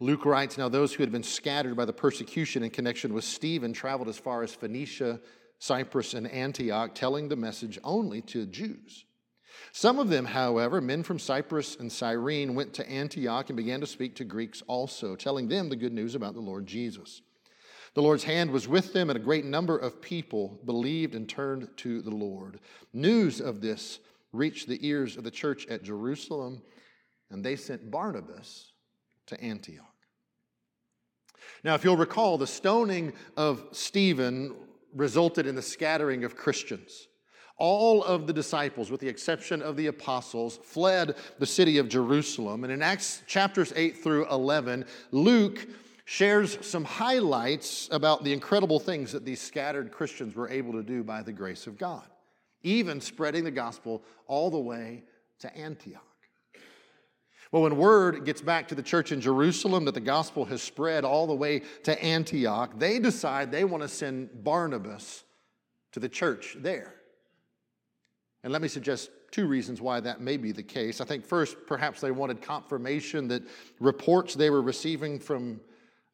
Luke 0.00 0.24
writes 0.24 0.58
Now 0.58 0.68
those 0.68 0.92
who 0.92 1.02
had 1.02 1.12
been 1.12 1.22
scattered 1.22 1.76
by 1.76 1.84
the 1.84 1.92
persecution 1.92 2.62
in 2.62 2.70
connection 2.70 3.14
with 3.14 3.24
Stephen 3.24 3.72
traveled 3.72 4.08
as 4.08 4.18
far 4.18 4.42
as 4.42 4.54
Phoenicia, 4.54 5.20
Cyprus, 5.64 6.12
and 6.12 6.30
Antioch, 6.30 6.94
telling 6.94 7.28
the 7.28 7.36
message 7.36 7.78
only 7.82 8.20
to 8.20 8.44
Jews. 8.44 9.06
Some 9.72 9.98
of 9.98 10.10
them, 10.10 10.26
however, 10.26 10.82
men 10.82 11.02
from 11.02 11.18
Cyprus 11.18 11.76
and 11.76 11.90
Cyrene, 11.90 12.54
went 12.54 12.74
to 12.74 12.86
Antioch 12.86 13.48
and 13.48 13.56
began 13.56 13.80
to 13.80 13.86
speak 13.86 14.14
to 14.16 14.24
Greeks 14.24 14.62
also, 14.66 15.16
telling 15.16 15.48
them 15.48 15.70
the 15.70 15.76
good 15.76 15.94
news 15.94 16.14
about 16.14 16.34
the 16.34 16.40
Lord 16.40 16.66
Jesus. 16.66 17.22
The 17.94 18.02
Lord's 18.02 18.24
hand 18.24 18.50
was 18.50 18.68
with 18.68 18.92
them, 18.92 19.08
and 19.08 19.16
a 19.16 19.22
great 19.22 19.46
number 19.46 19.78
of 19.78 20.02
people 20.02 20.60
believed 20.66 21.14
and 21.14 21.26
turned 21.26 21.66
to 21.78 22.02
the 22.02 22.14
Lord. 22.14 22.60
News 22.92 23.40
of 23.40 23.62
this 23.62 24.00
reached 24.32 24.68
the 24.68 24.86
ears 24.86 25.16
of 25.16 25.24
the 25.24 25.30
church 25.30 25.66
at 25.68 25.82
Jerusalem, 25.82 26.60
and 27.30 27.42
they 27.42 27.56
sent 27.56 27.90
Barnabas 27.90 28.72
to 29.28 29.40
Antioch. 29.42 29.86
Now, 31.62 31.74
if 31.74 31.84
you'll 31.84 31.96
recall, 31.96 32.36
the 32.36 32.46
stoning 32.46 33.14
of 33.38 33.64
Stephen 33.72 34.54
resulted 34.94 35.46
in 35.46 35.54
the 35.54 35.62
scattering 35.62 36.24
of 36.24 36.36
Christians. 36.36 37.08
All 37.56 38.02
of 38.02 38.26
the 38.26 38.32
disciples, 38.32 38.90
with 38.90 39.00
the 39.00 39.08
exception 39.08 39.62
of 39.62 39.76
the 39.76 39.86
apostles, 39.86 40.58
fled 40.64 41.16
the 41.38 41.46
city 41.46 41.78
of 41.78 41.88
Jerusalem. 41.88 42.64
And 42.64 42.72
in 42.72 42.82
Acts 42.82 43.22
chapters 43.26 43.72
8 43.76 43.96
through 43.98 44.28
11, 44.28 44.84
Luke 45.12 45.66
shares 46.04 46.58
some 46.66 46.84
highlights 46.84 47.88
about 47.92 48.24
the 48.24 48.32
incredible 48.32 48.80
things 48.80 49.12
that 49.12 49.24
these 49.24 49.40
scattered 49.40 49.92
Christians 49.92 50.34
were 50.34 50.48
able 50.48 50.72
to 50.72 50.82
do 50.82 51.02
by 51.04 51.22
the 51.22 51.32
grace 51.32 51.66
of 51.66 51.78
God, 51.78 52.04
even 52.62 53.00
spreading 53.00 53.44
the 53.44 53.50
gospel 53.50 54.02
all 54.26 54.50
the 54.50 54.58
way 54.58 55.04
to 55.40 55.56
Antioch. 55.56 56.02
Well, 57.54 57.62
when 57.62 57.76
word 57.76 58.24
gets 58.24 58.42
back 58.42 58.66
to 58.66 58.74
the 58.74 58.82
church 58.82 59.12
in 59.12 59.20
Jerusalem 59.20 59.84
that 59.84 59.94
the 59.94 60.00
gospel 60.00 60.44
has 60.46 60.60
spread 60.60 61.04
all 61.04 61.28
the 61.28 61.36
way 61.36 61.62
to 61.84 62.02
Antioch, 62.02 62.76
they 62.76 62.98
decide 62.98 63.52
they 63.52 63.62
want 63.62 63.84
to 63.84 63.88
send 63.88 64.42
Barnabas 64.42 65.22
to 65.92 66.00
the 66.00 66.08
church 66.08 66.56
there. 66.58 66.96
And 68.42 68.52
let 68.52 68.60
me 68.60 68.66
suggest 68.66 69.10
two 69.30 69.46
reasons 69.46 69.80
why 69.80 70.00
that 70.00 70.20
may 70.20 70.36
be 70.36 70.50
the 70.50 70.64
case. 70.64 71.00
I 71.00 71.04
think 71.04 71.24
first, 71.24 71.56
perhaps 71.68 72.00
they 72.00 72.10
wanted 72.10 72.42
confirmation 72.42 73.28
that 73.28 73.44
reports 73.78 74.34
they 74.34 74.50
were 74.50 74.60
receiving 74.60 75.20
from 75.20 75.60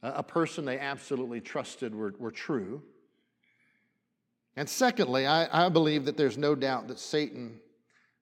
a 0.02 0.22
person 0.22 0.66
they 0.66 0.78
absolutely 0.78 1.40
trusted 1.40 1.94
were, 1.94 2.12
were 2.18 2.30
true. 2.30 2.82
And 4.56 4.68
secondly, 4.68 5.26
I, 5.26 5.64
I 5.64 5.70
believe 5.70 6.04
that 6.04 6.18
there's 6.18 6.36
no 6.36 6.54
doubt 6.54 6.88
that 6.88 6.98
Satan 6.98 7.60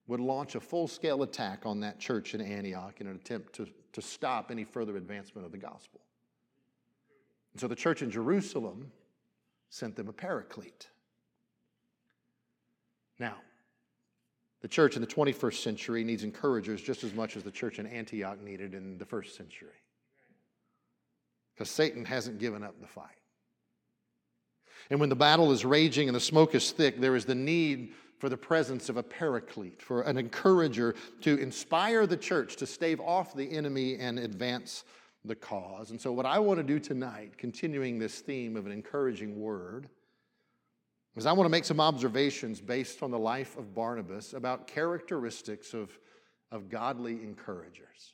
would 0.09 0.19
launch 0.19 0.55
a 0.55 0.59
full 0.59 0.87
scale 0.87 1.21
attack 1.21 1.67
on 1.67 1.79
that 1.81 1.99
church 1.99 2.33
in 2.33 2.41
Antioch 2.41 2.99
in 2.99 3.05
an 3.05 3.15
attempt 3.15 3.53
to, 3.53 3.67
to 3.93 4.01
stop 4.01 4.49
any 4.49 4.63
further 4.63 4.97
advancement 4.97 5.45
of 5.45 5.51
the 5.51 5.57
gospel. 5.57 6.01
And 7.53 7.61
so 7.61 7.67
the 7.67 7.75
church 7.75 8.01
in 8.01 8.09
Jerusalem 8.09 8.91
sent 9.69 9.95
them 9.95 10.09
a 10.09 10.11
paraclete. 10.13 10.87
Now, 13.19 13.35
the 14.61 14.67
church 14.67 14.95
in 14.95 15.01
the 15.01 15.07
21st 15.07 15.61
century 15.61 16.03
needs 16.03 16.23
encouragers 16.23 16.81
just 16.81 17.03
as 17.03 17.13
much 17.13 17.37
as 17.37 17.43
the 17.43 17.51
church 17.51 17.77
in 17.77 17.85
Antioch 17.85 18.41
needed 18.41 18.73
in 18.73 18.97
the 18.97 19.05
first 19.05 19.37
century 19.37 19.69
because 21.53 21.69
Satan 21.69 22.03
hasn't 22.03 22.39
given 22.39 22.63
up 22.63 22.81
the 22.81 22.87
fight. 22.87 23.05
And 24.89 24.99
when 24.99 25.09
the 25.09 25.15
battle 25.15 25.51
is 25.51 25.65
raging 25.65 26.09
and 26.09 26.15
the 26.15 26.21
smoke 26.21 26.55
is 26.55 26.71
thick, 26.71 26.99
there 26.99 27.15
is 27.15 27.25
the 27.25 27.35
need 27.35 27.93
for 28.19 28.29
the 28.29 28.37
presence 28.37 28.89
of 28.89 28.97
a 28.97 29.03
paraclete, 29.03 29.81
for 29.81 30.01
an 30.01 30.17
encourager 30.17 30.93
to 31.21 31.37
inspire 31.37 32.05
the 32.05 32.17
church 32.17 32.57
to 32.57 32.67
stave 32.67 32.99
off 32.99 33.33
the 33.33 33.49
enemy 33.49 33.97
and 33.97 34.19
advance 34.19 34.83
the 35.25 35.35
cause. 35.35 35.91
And 35.91 35.99
so, 35.99 36.11
what 36.11 36.25
I 36.25 36.37
want 36.39 36.57
to 36.59 36.63
do 36.63 36.79
tonight, 36.79 37.37
continuing 37.37 37.97
this 37.97 38.19
theme 38.19 38.55
of 38.55 38.65
an 38.65 38.71
encouraging 38.71 39.39
word, 39.39 39.89
is 41.15 41.25
I 41.25 41.31
want 41.31 41.45
to 41.45 41.51
make 41.51 41.65
some 41.65 41.79
observations 41.79 42.61
based 42.61 43.01
on 43.01 43.11
the 43.11 43.19
life 43.19 43.57
of 43.57 43.73
Barnabas 43.73 44.33
about 44.33 44.67
characteristics 44.67 45.73
of, 45.73 45.89
of 46.51 46.69
godly 46.69 47.13
encouragers. 47.23 48.13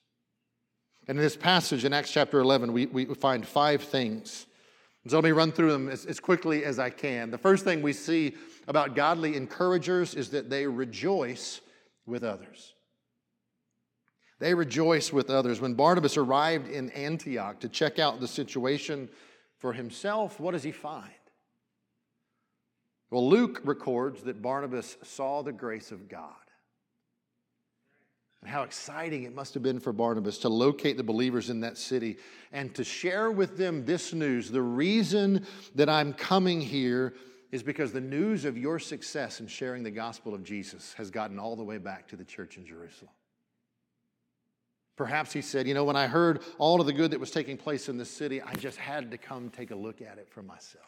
And 1.07 1.17
in 1.17 1.23
this 1.23 1.35
passage 1.35 1.85
in 1.85 1.93
Acts 1.93 2.11
chapter 2.11 2.39
11, 2.39 2.73
we, 2.73 2.85
we 2.87 3.05
find 3.05 3.45
five 3.45 3.83
things. 3.83 4.47
So 5.07 5.17
let 5.17 5.23
me 5.23 5.31
run 5.31 5.51
through 5.51 5.71
them 5.71 5.87
as, 5.87 6.05
as 6.07 6.19
quickly 6.19 6.65
as 6.65 6.79
I 6.79 6.89
can. 6.89 7.29
The 7.29 7.37
first 7.37 7.63
thing 7.63 7.83
we 7.83 7.93
see 7.93 8.33
about 8.67 8.95
godly 8.95 9.35
encouragers 9.35 10.15
is 10.15 10.29
that 10.31 10.49
they 10.49 10.67
rejoice 10.67 11.61
with 12.05 12.23
others. 12.23 12.73
They 14.39 14.53
rejoice 14.53 15.13
with 15.13 15.29
others. 15.29 15.61
When 15.61 15.75
Barnabas 15.75 16.17
arrived 16.17 16.67
in 16.67 16.89
Antioch 16.91 17.59
to 17.61 17.69
check 17.69 17.99
out 17.99 18.19
the 18.19 18.27
situation 18.27 19.09
for 19.59 19.71
himself, 19.73 20.39
what 20.39 20.51
does 20.51 20.63
he 20.63 20.71
find? 20.71 21.09
Well, 23.09 23.27
Luke 23.29 23.61
records 23.63 24.23
that 24.23 24.41
Barnabas 24.41 24.97
saw 25.03 25.41
the 25.41 25.53
grace 25.53 25.91
of 25.91 26.09
God. 26.09 26.33
And 28.41 28.49
how 28.49 28.63
exciting 28.63 29.23
it 29.23 29.33
must 29.33 29.53
have 29.53 29.63
been 29.63 29.79
for 29.79 29.93
Barnabas 29.93 30.37
to 30.39 30.49
locate 30.49 30.97
the 30.97 31.03
believers 31.03 31.49
in 31.49 31.61
that 31.61 31.77
city 31.77 32.17
and 32.51 32.75
to 32.75 32.83
share 32.83 33.31
with 33.31 33.57
them 33.57 33.85
this 33.85 34.13
news. 34.13 34.51
The 34.51 34.61
reason 34.61 35.45
that 35.75 35.89
I'm 35.89 36.13
coming 36.13 36.61
here 36.61 37.13
is 37.51 37.63
because 37.63 37.91
the 37.91 38.01
news 38.01 38.45
of 38.45 38.57
your 38.57 38.79
success 38.79 39.39
in 39.39 39.47
sharing 39.47 39.83
the 39.83 39.91
gospel 39.91 40.33
of 40.33 40.43
Jesus 40.43 40.93
has 40.93 41.11
gotten 41.11 41.39
all 41.39 41.55
the 41.55 41.63
way 41.63 41.77
back 41.77 42.07
to 42.07 42.15
the 42.15 42.25
church 42.25 42.57
in 42.57 42.65
Jerusalem. 42.65 43.11
Perhaps 44.95 45.33
he 45.33 45.41
said, 45.41 45.67
You 45.67 45.73
know, 45.73 45.83
when 45.83 45.95
I 45.95 46.07
heard 46.07 46.41
all 46.57 46.79
of 46.79 46.87
the 46.87 46.93
good 46.93 47.11
that 47.11 47.19
was 47.19 47.31
taking 47.31 47.57
place 47.57 47.89
in 47.89 47.97
this 47.97 48.09
city, 48.09 48.41
I 48.41 48.53
just 48.53 48.77
had 48.77 49.11
to 49.11 49.17
come 49.17 49.49
take 49.49 49.71
a 49.71 49.75
look 49.75 50.01
at 50.01 50.17
it 50.17 50.29
for 50.29 50.41
myself. 50.41 50.85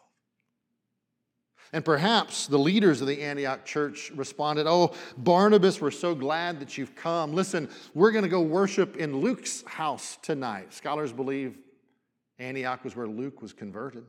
And 1.74 1.84
perhaps 1.84 2.48
the 2.48 2.58
leaders 2.58 3.02
of 3.02 3.08
the 3.08 3.22
Antioch 3.22 3.66
church 3.66 4.12
responded, 4.16 4.68
Oh, 4.68 4.94
Barnabas, 5.18 5.82
we're 5.82 5.92
so 5.92 6.16
glad 6.16 6.62
that 6.62 6.78
you've 6.78 6.96
come. 6.96 7.34
Listen, 7.34 7.70
we're 7.94 8.12
going 8.12 8.24
to 8.24 8.30
go 8.30 8.42
worship 8.42 8.96
in 8.96 9.18
Luke's 9.18 9.64
house 9.66 10.18
tonight. 10.22 10.74
Scholars 10.74 11.12
believe 11.12 11.58
Antioch 12.40 12.84
was 12.86 12.96
where 12.96 13.08
Luke 13.08 13.42
was 13.42 13.52
converted. 13.52 14.06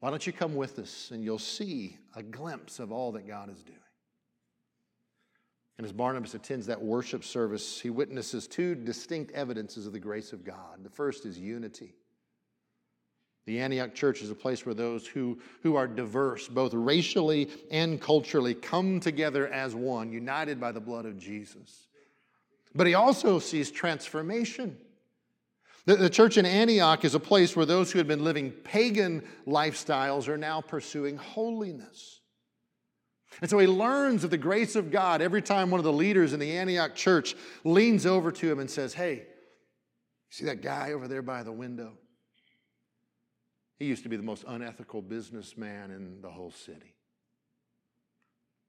Why 0.00 0.10
don't 0.10 0.26
you 0.26 0.32
come 0.32 0.54
with 0.54 0.78
us 0.78 1.10
and 1.12 1.24
you'll 1.24 1.38
see 1.38 1.96
a 2.14 2.22
glimpse 2.22 2.78
of 2.78 2.92
all 2.92 3.12
that 3.12 3.26
God 3.26 3.50
is 3.50 3.62
doing? 3.62 3.78
And 5.76 5.84
as 5.84 5.92
Barnabas 5.92 6.34
attends 6.34 6.66
that 6.66 6.82
worship 6.82 7.24
service, 7.24 7.80
he 7.80 7.90
witnesses 7.90 8.46
two 8.48 8.74
distinct 8.74 9.32
evidences 9.32 9.86
of 9.86 9.92
the 9.92 10.00
grace 10.00 10.32
of 10.32 10.44
God. 10.44 10.82
The 10.82 10.90
first 10.90 11.24
is 11.24 11.38
unity. 11.38 11.94
The 13.46 13.60
Antioch 13.60 13.94
church 13.94 14.20
is 14.20 14.30
a 14.30 14.34
place 14.34 14.66
where 14.66 14.74
those 14.74 15.06
who, 15.06 15.38
who 15.62 15.76
are 15.76 15.86
diverse, 15.86 16.48
both 16.48 16.74
racially 16.74 17.48
and 17.70 18.00
culturally, 18.00 18.54
come 18.54 19.00
together 19.00 19.48
as 19.48 19.74
one, 19.74 20.12
united 20.12 20.60
by 20.60 20.72
the 20.72 20.80
blood 20.80 21.06
of 21.06 21.18
Jesus. 21.18 21.86
But 22.74 22.86
he 22.86 22.94
also 22.94 23.38
sees 23.38 23.70
transformation. 23.70 24.76
The, 25.88 25.96
the 25.96 26.10
church 26.10 26.36
in 26.36 26.44
Antioch 26.44 27.02
is 27.06 27.14
a 27.14 27.20
place 27.20 27.56
where 27.56 27.64
those 27.64 27.90
who 27.90 27.98
had 27.98 28.06
been 28.06 28.22
living 28.22 28.50
pagan 28.50 29.26
lifestyles 29.46 30.28
are 30.28 30.36
now 30.36 30.60
pursuing 30.60 31.16
holiness. 31.16 32.20
And 33.40 33.48
so 33.48 33.58
he 33.58 33.66
learns 33.66 34.22
of 34.22 34.28
the 34.28 34.36
grace 34.36 34.76
of 34.76 34.90
God 34.90 35.22
every 35.22 35.40
time 35.40 35.70
one 35.70 35.80
of 35.80 35.84
the 35.84 35.92
leaders 35.92 36.34
in 36.34 36.40
the 36.40 36.58
Antioch 36.58 36.94
church 36.94 37.34
leans 37.64 38.04
over 38.04 38.30
to 38.30 38.52
him 38.52 38.58
and 38.58 38.70
says, 38.70 38.92
Hey, 38.92 39.14
you 39.14 39.24
see 40.28 40.44
that 40.44 40.60
guy 40.60 40.92
over 40.92 41.08
there 41.08 41.22
by 41.22 41.42
the 41.42 41.52
window? 41.52 41.94
He 43.78 43.86
used 43.86 44.02
to 44.02 44.10
be 44.10 44.18
the 44.18 44.22
most 44.22 44.44
unethical 44.46 45.00
businessman 45.00 45.90
in 45.90 46.20
the 46.20 46.28
whole 46.28 46.50
city. 46.50 46.96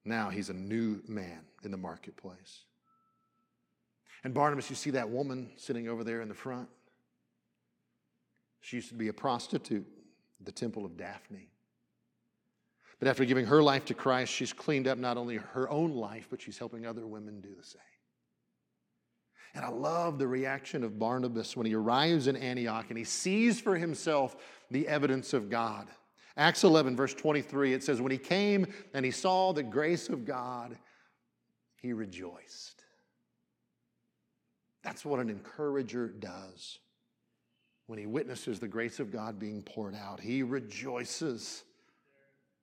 Now 0.06 0.30
he's 0.30 0.50
a 0.50 0.54
new 0.54 1.02
man 1.06 1.42
in 1.66 1.72
the 1.72 1.78
marketplace. 1.78 2.64
And 4.24 4.34
Barnabas, 4.34 4.70
you 4.70 4.78
see 4.78 4.92
that 4.92 5.10
woman 5.10 5.50
sitting 5.58 5.90
over 5.90 6.06
there 6.06 6.22
in 6.22 6.30
the 6.30 6.34
front? 6.34 6.70
She 8.62 8.78
used 8.78 8.90
to 8.90 8.96
be 8.96 9.08
a 9.08 9.14
prostitute 9.14 9.86
at 10.40 10.46
the 10.46 10.52
temple 10.52 10.86
of 10.86 10.98
Daphne. 10.98 11.50
But 13.00 13.08
after 13.08 13.24
giving 13.24 13.46
her 13.46 13.64
life 13.64 13.86
to 13.86 13.94
Christ, 13.94 14.32
she's 14.34 14.52
cleaned 14.52 14.88
up 14.88 14.98
not 14.98 15.18
only 15.18 15.38
her 15.38 15.70
own 15.70 15.94
life, 15.94 16.28
but 16.30 16.42
she's 16.42 16.58
helping 16.58 16.86
other 16.86 17.08
women 17.08 17.40
do 17.40 17.50
the 17.58 17.64
same. 17.64 17.82
And 19.56 19.66
I 19.66 19.70
love 19.70 20.20
the 20.20 20.28
reaction 20.28 20.84
of 20.84 21.00
Barnabas 21.00 21.56
when 21.56 21.66
he 21.66 21.74
arrives 21.74 22.28
in 22.28 22.36
Antioch 22.36 22.86
and 22.90 22.98
he 22.98 23.04
sees 23.04 23.60
for 23.60 23.78
himself 23.78 24.36
the 24.70 24.88
evidence 24.88 25.34
of 25.34 25.50
God. 25.50 25.88
Acts 26.38 26.64
11, 26.64 26.96
verse 26.96 27.14
23, 27.14 27.74
it 27.74 27.84
says, 27.84 28.00
When 28.00 28.12
he 28.12 28.18
came 28.18 28.68
and 28.94 29.04
he 29.04 29.12
saw 29.12 29.52
the 29.52 29.64
grace 29.64 30.08
of 30.08 30.26
God, 30.26 30.78
he 31.82 31.94
rejoiced. 31.94 32.84
That's 34.84 35.04
what 35.04 35.20
an 35.20 35.30
encourager 35.30 36.08
does. 36.08 36.80
When 37.90 37.98
he 37.98 38.06
witnesses 38.06 38.60
the 38.60 38.68
grace 38.68 39.00
of 39.00 39.12
God 39.12 39.40
being 39.40 39.64
poured 39.64 39.96
out, 39.96 40.20
he 40.20 40.44
rejoices. 40.44 41.64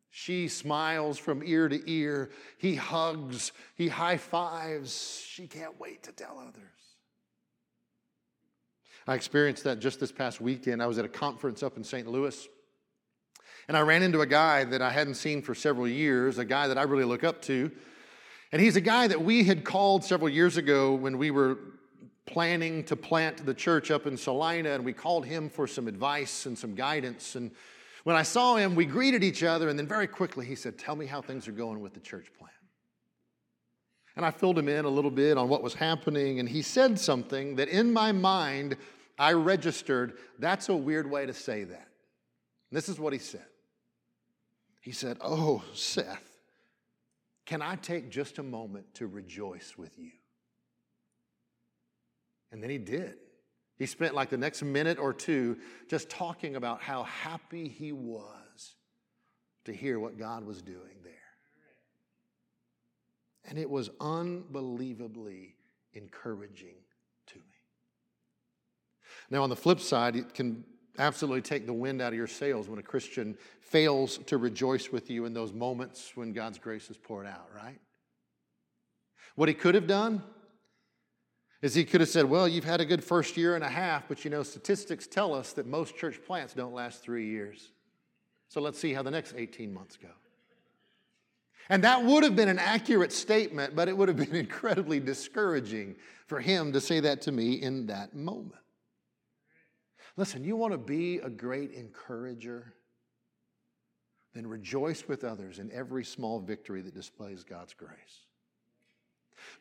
She 0.09 0.47
smiles 0.47 1.19
from 1.19 1.43
ear 1.45 1.69
to 1.69 1.83
ear. 1.91 2.31
He 2.59 2.77
hugs. 2.77 3.51
He 3.75 3.89
high 3.89 4.19
fives. 4.19 5.27
She 5.27 5.49
can't 5.49 5.81
wait 5.81 6.05
to 6.05 6.13
tell 6.13 6.39
others. 6.39 6.63
I 9.09 9.17
experienced 9.17 9.65
that 9.65 9.81
just 9.81 9.99
this 9.99 10.13
past 10.13 10.41
weekend. 10.41 10.81
I 10.81 10.87
was 10.87 10.97
at 10.97 11.05
a 11.05 11.09
conference 11.09 11.65
up 11.65 11.77
in 11.77 11.83
St. 11.83 12.07
Louis. 12.07 12.47
And 13.67 13.77
I 13.77 13.81
ran 13.81 14.05
into 14.05 14.21
a 14.21 14.27
guy 14.27 14.63
that 14.63 14.81
I 14.81 14.91
hadn't 14.91 15.15
seen 15.15 15.43
for 15.43 15.57
several 15.57 15.89
years, 15.89 16.39
a 16.39 16.45
guy 16.45 16.69
that 16.69 16.79
I 16.79 16.83
really 16.83 17.03
look 17.03 17.25
up 17.25 17.43
to. 17.43 17.73
And 18.53 18.63
he's 18.63 18.77
a 18.77 18.81
guy 18.81 19.09
that 19.09 19.23
we 19.23 19.43
had 19.43 19.65
called 19.65 20.05
several 20.05 20.29
years 20.29 20.57
ago 20.57 20.95
when 20.95 21.19
we 21.19 21.33
were 21.33 21.59
planning 22.27 22.85
to 22.85 22.97
plant 22.97 23.45
the 23.47 23.55
church 23.55 23.91
up 23.91 24.07
in 24.07 24.17
Salina, 24.17 24.71
and 24.71 24.85
we 24.85 24.93
called 24.93 25.25
him 25.25 25.49
for 25.49 25.67
some 25.67 25.89
advice 25.89 26.47
and 26.47 26.59
some 26.59 26.75
guidance. 26.75 27.37
And 27.37 27.51
when 28.05 28.17
I 28.17 28.23
saw 28.23 28.57
him, 28.57 28.75
we 28.75 28.85
greeted 28.85 29.25
each 29.25 29.43
other, 29.43 29.69
and 29.69 29.79
then 29.79 29.87
very 29.87 30.07
quickly 30.07 30.45
he 30.45 30.55
said, 30.55 30.79
Tell 30.79 30.97
me 30.97 31.07
how 31.07 31.23
things 31.23 31.49
are 31.49 31.53
going 31.53 31.81
with 31.81 31.95
the 31.95 32.01
church 32.01 32.27
plan. 32.39 32.51
And 34.17 34.25
I 34.25 34.31
filled 34.31 34.59
him 34.59 34.69
in 34.69 34.85
a 34.85 34.89
little 34.89 35.11
bit 35.11 35.39
on 35.39 35.49
what 35.49 35.63
was 35.63 35.75
happening, 35.75 36.41
and 36.41 36.49
he 36.49 36.63
said 36.63 36.99
something 36.99 37.57
that 37.57 37.69
in 37.69 37.93
my 37.93 38.13
mind 38.13 38.77
I 39.19 39.33
registered 39.33 40.19
that's 40.39 40.69
a 40.69 40.77
weird 40.77 41.11
way 41.11 41.27
to 41.27 41.33
say 41.33 41.65
that. 41.65 41.89
And 42.71 42.77
this 42.77 42.89
is 42.89 42.99
what 42.99 43.13
he 43.13 43.19
said 43.19 43.47
he 44.87 44.93
said, 44.93 45.19
Oh, 45.21 45.65
Seth, 45.75 46.39
can 47.45 47.61
I 47.61 47.75
take 47.75 48.09
just 48.09 48.39
a 48.39 48.43
moment 48.45 48.95
to 48.95 49.09
rejoice 49.09 49.75
with 49.77 49.99
you? 49.99 50.13
And 52.53 52.63
then 52.63 52.71
he 52.71 52.79
did. 52.79 53.15
He 53.79 53.87
spent 53.87 54.15
like 54.15 54.31
the 54.31 54.39
next 54.39 54.63
minute 54.63 54.99
or 54.99 55.13
two 55.13 55.59
just 55.89 56.09
talking 56.09 56.57
about 56.57 56.81
how 56.81 57.03
happy 57.05 57.69
he 57.69 57.93
was 57.93 58.75
to 59.65 59.73
hear 59.73 60.01
what 60.01 60.19
God 60.19 60.45
was 60.45 60.63
doing 60.63 61.03
there. 61.05 61.13
And 63.45 63.59
it 63.59 63.69
was 63.69 63.91
unbelievably 64.01 65.55
encouraging 65.93 66.77
to 67.29 67.37
me. 67.37 67.45
Now, 69.31 69.43
on 69.43 69.51
the 69.51 69.57
flip 69.57 69.81
side, 69.81 70.17
it 70.17 70.35
can 70.35 70.65
absolutely 70.99 71.43
take 71.43 71.67
the 71.67 71.73
wind 71.73 72.01
out 72.01 72.13
of 72.13 72.17
your 72.17 72.27
sails 72.27 72.69
when 72.69 72.79
a 72.79 72.83
Christian 72.83 73.37
fails 73.61 74.19
to 74.27 74.39
rejoice 74.39 74.91
with 74.91 75.11
you 75.11 75.27
in 75.27 75.35
those 75.35 75.53
moments 75.53 76.13
when 76.15 76.33
God's 76.33 76.59
grace 76.59 76.91
is 76.91 76.97
poured 76.97 77.27
out, 77.27 77.49
right? 77.55 77.79
What 79.35 79.49
he 79.49 79.55
could 79.55 79.75
have 79.75 79.87
done 79.87 80.23
is 81.63 81.75
he 81.75 81.85
could 81.85 82.01
have 82.01 82.11
said, 82.11 82.27
Well, 82.27 82.47
you've 82.47 82.65
had 82.65 82.81
a 82.81 82.85
good 82.85 83.03
first 83.03 83.37
year 83.37 83.55
and 83.55 83.65
a 83.65 83.69
half, 83.69 84.09
but 84.09 84.25
you 84.25 84.31
know, 84.31 84.43
statistics 84.43 85.07
tell 85.07 85.35
us 85.35 85.53
that 85.55 85.67
most 85.67 85.97
church 85.97 86.21
plants 86.25 86.55
don't 86.55 86.75
last 86.75 87.03
three 87.03 87.27
years. 87.27 87.73
So 88.49 88.61
let's 88.61 88.79
see 88.79 88.93
how 88.93 89.03
the 89.03 89.11
next 89.11 89.35
18 89.37 89.73
months 89.73 89.97
go. 89.97 90.09
And 91.69 91.83
that 91.83 92.05
would 92.05 92.23
have 92.23 92.37
been 92.37 92.49
an 92.49 92.61
accurate 92.61 93.13
statement, 93.13 93.75
but 93.75 93.89
it 93.89 93.97
would 93.97 94.09
have 94.09 94.17
been 94.31 94.35
incredibly 94.35 95.01
discouraging 95.01 95.97
for 96.27 96.41
him 96.41 96.73
to 96.73 96.81
say 96.81 97.01
that 97.01 97.23
to 97.23 97.33
me 97.33 97.55
in 97.55 97.87
that 97.87 98.15
moment. 98.15 98.61
Listen, 100.17 100.45
you 100.45 100.57
want 100.57 100.73
to 100.73 100.79
be 100.79 101.19
a 101.19 101.29
great 101.29 101.73
encourager? 101.73 102.73
Then 104.35 104.47
rejoice 104.47 105.05
with 105.09 105.25
others 105.25 105.59
in 105.59 105.71
every 105.73 106.05
small 106.05 106.41
victory 106.41 106.83
that 106.83 106.95
displays 106.95 107.43
God's 107.43 107.75
grace. 107.75 108.26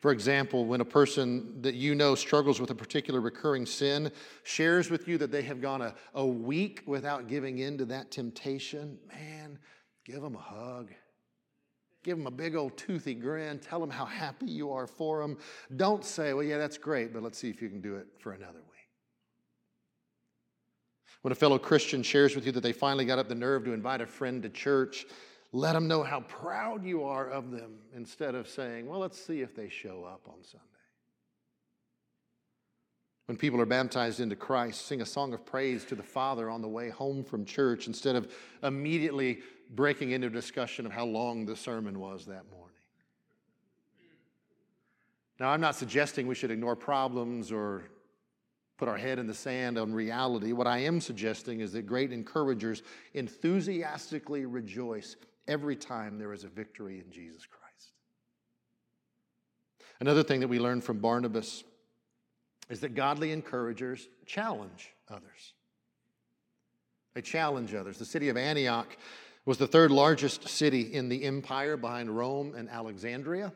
For 0.00 0.10
example, 0.12 0.66
when 0.66 0.80
a 0.80 0.84
person 0.84 1.60
that 1.62 1.74
you 1.74 1.94
know 1.94 2.14
struggles 2.14 2.60
with 2.60 2.70
a 2.70 2.74
particular 2.74 3.20
recurring 3.20 3.66
sin 3.66 4.10
shares 4.44 4.90
with 4.90 5.08
you 5.08 5.18
that 5.18 5.30
they 5.30 5.42
have 5.42 5.60
gone 5.60 5.82
a, 5.82 5.94
a 6.14 6.26
week 6.26 6.82
without 6.86 7.28
giving 7.28 7.58
in 7.58 7.78
to 7.78 7.84
that 7.86 8.10
temptation, 8.10 8.98
man, 9.08 9.58
give 10.04 10.22
them 10.22 10.34
a 10.34 10.40
hug. 10.40 10.90
Give 12.02 12.16
them 12.16 12.28
a 12.28 12.30
big 12.30 12.54
old 12.54 12.76
toothy 12.76 13.14
grin. 13.14 13.58
Tell 13.58 13.80
them 13.80 13.90
how 13.90 14.04
happy 14.04 14.46
you 14.46 14.70
are 14.70 14.86
for 14.86 15.20
them. 15.20 15.38
Don't 15.74 16.04
say, 16.04 16.32
well, 16.32 16.44
yeah, 16.44 16.56
that's 16.56 16.78
great, 16.78 17.12
but 17.12 17.22
let's 17.22 17.36
see 17.36 17.50
if 17.50 17.60
you 17.60 17.68
can 17.68 17.80
do 17.80 17.96
it 17.96 18.06
for 18.20 18.32
another 18.32 18.60
week. 18.60 18.76
When 21.22 21.32
a 21.32 21.34
fellow 21.34 21.58
Christian 21.58 22.04
shares 22.04 22.36
with 22.36 22.46
you 22.46 22.52
that 22.52 22.60
they 22.60 22.72
finally 22.72 23.04
got 23.04 23.18
up 23.18 23.28
the 23.28 23.34
nerve 23.34 23.64
to 23.64 23.72
invite 23.72 24.00
a 24.00 24.06
friend 24.06 24.40
to 24.44 24.48
church, 24.48 25.06
let 25.52 25.72
them 25.72 25.88
know 25.88 26.02
how 26.02 26.20
proud 26.20 26.84
you 26.84 27.04
are 27.04 27.28
of 27.28 27.50
them 27.50 27.78
instead 27.94 28.34
of 28.34 28.48
saying, 28.48 28.86
well, 28.86 29.00
let's 29.00 29.20
see 29.20 29.40
if 29.40 29.54
they 29.54 29.68
show 29.68 30.04
up 30.04 30.28
on 30.28 30.42
Sunday. 30.42 30.64
When 33.26 33.36
people 33.36 33.60
are 33.60 33.66
baptized 33.66 34.20
into 34.20 34.36
Christ, 34.36 34.86
sing 34.86 35.00
a 35.00 35.06
song 35.06 35.34
of 35.34 35.44
praise 35.44 35.84
to 35.86 35.96
the 35.96 36.02
Father 36.02 36.48
on 36.48 36.62
the 36.62 36.68
way 36.68 36.90
home 36.90 37.24
from 37.24 37.44
church 37.44 37.88
instead 37.88 38.14
of 38.14 38.32
immediately 38.62 39.40
breaking 39.70 40.12
into 40.12 40.28
a 40.28 40.30
discussion 40.30 40.86
of 40.86 40.92
how 40.92 41.04
long 41.04 41.44
the 41.44 41.56
sermon 41.56 41.98
was 41.98 42.26
that 42.26 42.48
morning. 42.50 42.66
Now, 45.40 45.50
I'm 45.50 45.60
not 45.60 45.74
suggesting 45.74 46.26
we 46.26 46.34
should 46.34 46.52
ignore 46.52 46.76
problems 46.76 47.50
or 47.50 47.84
put 48.78 48.88
our 48.88 48.96
head 48.96 49.18
in 49.18 49.26
the 49.26 49.34
sand 49.34 49.76
on 49.78 49.92
reality. 49.92 50.52
What 50.52 50.66
I 50.66 50.78
am 50.78 51.00
suggesting 51.00 51.60
is 51.60 51.72
that 51.72 51.86
great 51.86 52.12
encouragers 52.12 52.82
enthusiastically 53.14 54.46
rejoice 54.46 55.16
every 55.48 55.76
time 55.76 56.18
there 56.18 56.32
is 56.32 56.44
a 56.44 56.48
victory 56.48 57.02
in 57.04 57.10
Jesus 57.10 57.46
Christ. 57.46 57.92
Another 60.00 60.22
thing 60.22 60.40
that 60.40 60.48
we 60.48 60.58
learn 60.58 60.80
from 60.80 60.98
Barnabas 60.98 61.64
is 62.68 62.80
that 62.80 62.94
godly 62.94 63.32
encouragers 63.32 64.08
challenge 64.26 64.92
others. 65.08 65.54
They 67.14 67.22
challenge 67.22 67.74
others. 67.74 67.98
The 67.98 68.04
city 68.04 68.28
of 68.28 68.36
Antioch 68.36 68.96
was 69.46 69.56
the 69.58 69.66
third 69.66 69.90
largest 69.90 70.48
city 70.48 70.92
in 70.92 71.08
the 71.08 71.24
empire 71.24 71.76
behind 71.76 72.10
Rome 72.10 72.54
and 72.56 72.68
Alexandria. 72.68 73.52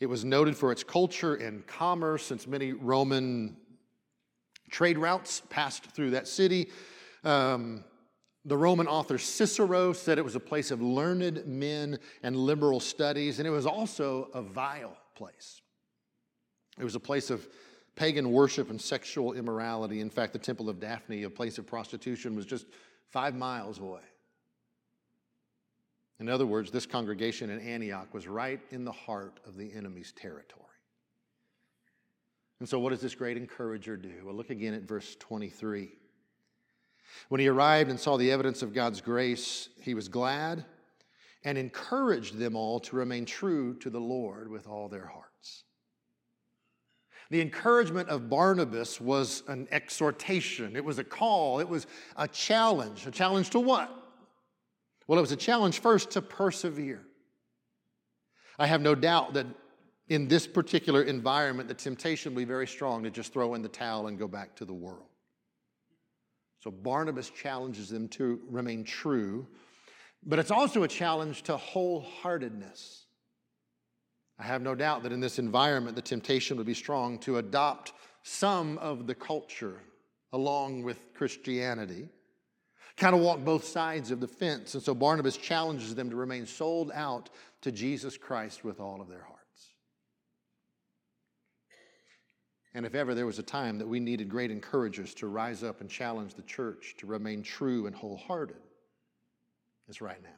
It 0.00 0.06
was 0.06 0.24
noted 0.24 0.56
for 0.56 0.72
its 0.72 0.82
culture 0.82 1.34
and 1.34 1.66
commerce, 1.66 2.24
since 2.24 2.46
many 2.46 2.72
Roman 2.72 3.56
Trade 4.70 4.96
routes 4.96 5.42
passed 5.50 5.84
through 5.84 6.12
that 6.12 6.26
city. 6.26 6.70
Um, 7.24 7.84
the 8.44 8.56
Roman 8.56 8.88
author 8.88 9.18
Cicero 9.18 9.92
said 9.92 10.18
it 10.18 10.24
was 10.24 10.34
a 10.34 10.40
place 10.40 10.70
of 10.70 10.82
learned 10.82 11.46
men 11.46 11.98
and 12.22 12.36
liberal 12.36 12.80
studies, 12.80 13.38
and 13.38 13.46
it 13.46 13.50
was 13.50 13.66
also 13.66 14.28
a 14.34 14.42
vile 14.42 14.96
place. 15.14 15.60
It 16.78 16.84
was 16.84 16.94
a 16.94 17.00
place 17.00 17.30
of 17.30 17.46
pagan 17.94 18.32
worship 18.32 18.70
and 18.70 18.80
sexual 18.80 19.34
immorality. 19.34 20.00
In 20.00 20.10
fact, 20.10 20.32
the 20.32 20.38
Temple 20.38 20.68
of 20.68 20.80
Daphne, 20.80 21.22
a 21.22 21.30
place 21.30 21.58
of 21.58 21.66
prostitution, 21.66 22.34
was 22.34 22.46
just 22.46 22.66
five 23.10 23.34
miles 23.34 23.78
away. 23.78 24.00
In 26.18 26.28
other 26.28 26.46
words, 26.46 26.70
this 26.70 26.86
congregation 26.86 27.50
in 27.50 27.60
Antioch 27.60 28.12
was 28.14 28.26
right 28.26 28.60
in 28.70 28.84
the 28.84 28.92
heart 28.92 29.40
of 29.46 29.56
the 29.56 29.72
enemy's 29.72 30.12
territory. 30.12 30.62
And 32.60 32.68
so, 32.68 32.78
what 32.78 32.90
does 32.90 33.00
this 33.00 33.14
great 33.14 33.36
encourager 33.36 33.96
do? 33.96 34.12
Well, 34.24 34.34
look 34.34 34.50
again 34.50 34.72
at 34.72 34.82
verse 34.82 35.16
23. 35.18 35.90
When 37.28 37.40
he 37.40 37.48
arrived 37.48 37.90
and 37.90 37.98
saw 37.98 38.16
the 38.16 38.30
evidence 38.30 38.62
of 38.62 38.74
God's 38.74 39.00
grace, 39.00 39.68
he 39.80 39.94
was 39.94 40.08
glad 40.08 40.64
and 41.44 41.58
encouraged 41.58 42.38
them 42.38 42.56
all 42.56 42.80
to 42.80 42.96
remain 42.96 43.24
true 43.24 43.74
to 43.78 43.90
the 43.90 44.00
Lord 44.00 44.48
with 44.48 44.66
all 44.68 44.88
their 44.88 45.06
hearts. 45.06 45.64
The 47.30 47.40
encouragement 47.40 48.10
of 48.10 48.28
Barnabas 48.28 49.00
was 49.00 49.42
an 49.48 49.66
exhortation, 49.70 50.76
it 50.76 50.84
was 50.84 50.98
a 50.98 51.04
call, 51.04 51.60
it 51.60 51.68
was 51.68 51.86
a 52.16 52.28
challenge. 52.28 53.06
A 53.06 53.10
challenge 53.10 53.50
to 53.50 53.60
what? 53.60 53.90
Well, 55.06 55.18
it 55.18 55.22
was 55.22 55.32
a 55.32 55.36
challenge 55.36 55.80
first 55.80 56.10
to 56.12 56.22
persevere. 56.22 57.02
I 58.58 58.66
have 58.66 58.82
no 58.82 58.94
doubt 58.94 59.34
that 59.34 59.46
in 60.08 60.28
this 60.28 60.46
particular 60.46 61.02
environment, 61.02 61.68
the 61.68 61.74
temptation 61.74 62.34
will 62.34 62.42
be 62.42 62.44
very 62.44 62.66
strong 62.66 63.02
to 63.04 63.10
just 63.10 63.32
throw 63.32 63.54
in 63.54 63.62
the 63.62 63.68
towel 63.68 64.08
and 64.08 64.18
go 64.18 64.28
back 64.28 64.54
to 64.56 64.66
the 64.66 64.74
world. 64.74 65.11
So 66.62 66.70
Barnabas 66.70 67.28
challenges 67.30 67.88
them 67.88 68.06
to 68.10 68.40
remain 68.48 68.84
true, 68.84 69.48
but 70.24 70.38
it's 70.38 70.52
also 70.52 70.84
a 70.84 70.88
challenge 70.88 71.42
to 71.44 71.56
wholeheartedness. 71.56 73.00
I 74.38 74.44
have 74.44 74.62
no 74.62 74.76
doubt 74.76 75.02
that 75.02 75.10
in 75.10 75.18
this 75.18 75.40
environment, 75.40 75.96
the 75.96 76.02
temptation 76.02 76.56
would 76.56 76.66
be 76.66 76.74
strong 76.74 77.18
to 77.20 77.38
adopt 77.38 77.94
some 78.22 78.78
of 78.78 79.08
the 79.08 79.14
culture 79.14 79.80
along 80.32 80.84
with 80.84 81.12
Christianity, 81.14 82.08
kind 82.96 83.16
of 83.16 83.20
walk 83.22 83.40
both 83.40 83.64
sides 83.64 84.12
of 84.12 84.20
the 84.20 84.28
fence. 84.28 84.74
And 84.74 84.82
so 84.82 84.94
Barnabas 84.94 85.36
challenges 85.36 85.96
them 85.96 86.10
to 86.10 86.16
remain 86.16 86.46
sold 86.46 86.92
out 86.94 87.28
to 87.62 87.72
Jesus 87.72 88.16
Christ 88.16 88.62
with 88.62 88.78
all 88.78 89.00
of 89.00 89.08
their 89.08 89.22
heart. 89.22 89.31
And 92.74 92.86
if 92.86 92.94
ever 92.94 93.14
there 93.14 93.26
was 93.26 93.38
a 93.38 93.42
time 93.42 93.78
that 93.78 93.86
we 93.86 94.00
needed 94.00 94.28
great 94.28 94.50
encouragers 94.50 95.12
to 95.14 95.26
rise 95.26 95.62
up 95.62 95.80
and 95.80 95.90
challenge 95.90 96.34
the 96.34 96.42
church 96.42 96.94
to 96.98 97.06
remain 97.06 97.42
true 97.42 97.86
and 97.86 97.94
wholehearted, 97.94 98.56
it's 99.88 100.00
right 100.00 100.22
now. 100.22 100.30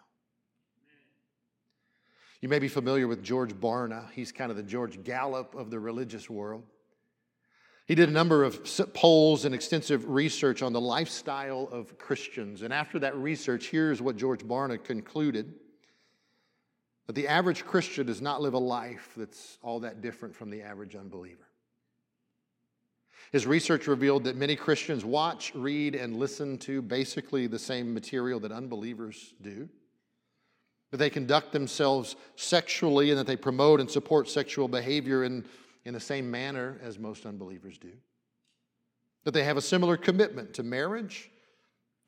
You 2.40 2.49
may 2.49 2.59
be 2.59 2.68
familiar 2.68 3.07
with 3.07 3.23
George 3.23 3.55
Barna. 3.55 4.11
He's 4.11 4.33
kind 4.33 4.51
of 4.51 4.57
the 4.57 4.62
George 4.62 5.03
Gallup 5.05 5.55
of 5.55 5.70
the 5.70 5.79
religious 5.79 6.29
world. 6.29 6.64
He 7.87 7.94
did 7.94 8.09
a 8.09 8.12
number 8.12 8.44
of 8.44 8.66
polls 8.94 9.44
and 9.44 9.55
extensive 9.55 10.09
research 10.09 10.62
on 10.62 10.73
the 10.73 10.81
lifestyle 10.81 11.68
of 11.70 11.99
Christians. 11.99 12.62
And 12.62 12.73
after 12.73 12.99
that 12.99 13.14
research, 13.16 13.68
here's 13.68 14.03
what 14.03 14.16
George 14.16 14.40
Barna 14.40 14.83
concluded 14.83 15.55
that 17.07 17.14
the 17.14 17.29
average 17.29 17.64
Christian 17.64 18.07
does 18.07 18.23
not 18.23 18.40
live 18.40 18.55
a 18.55 18.59
life 18.59 19.12
that's 19.16 19.59
all 19.62 19.81
that 19.81 20.01
different 20.01 20.35
from 20.35 20.51
the 20.51 20.62
average 20.62 20.97
unbeliever. 20.97 21.43
His 23.32 23.46
research 23.46 23.87
revealed 23.87 24.24
that 24.24 24.37
many 24.37 24.56
Christians 24.56 25.04
watch, 25.04 25.52
read, 25.54 25.94
and 25.94 26.16
listen 26.16 26.58
to 26.58 26.82
basically 26.82 27.46
the 27.46 27.58
same 27.58 27.92
material 27.92 28.40
that 28.40 28.52
unbelievers 28.52 29.34
do. 29.42 29.68
That 30.90 30.98
they 30.98 31.10
conduct 31.10 31.52
themselves 31.52 32.16
sexually 32.37 33.10
and 33.10 33.18
that 33.18 33.26
they 33.26 33.37
promote 33.37 33.80
and 33.80 33.90
support 33.90 34.28
sexual 34.28 34.68
behavior 34.68 35.24
in 35.24 35.44
in 35.84 35.94
the 35.94 36.00
same 36.00 36.30
manner 36.30 36.78
as 36.82 36.98
most 36.98 37.26
unbelievers 37.26 37.78
do. 37.78 37.92
That 39.24 39.32
they 39.32 39.44
have 39.44 39.56
a 39.56 39.62
similar 39.62 39.96
commitment 39.96 40.54
to 40.54 40.62
marriage, 40.62 41.30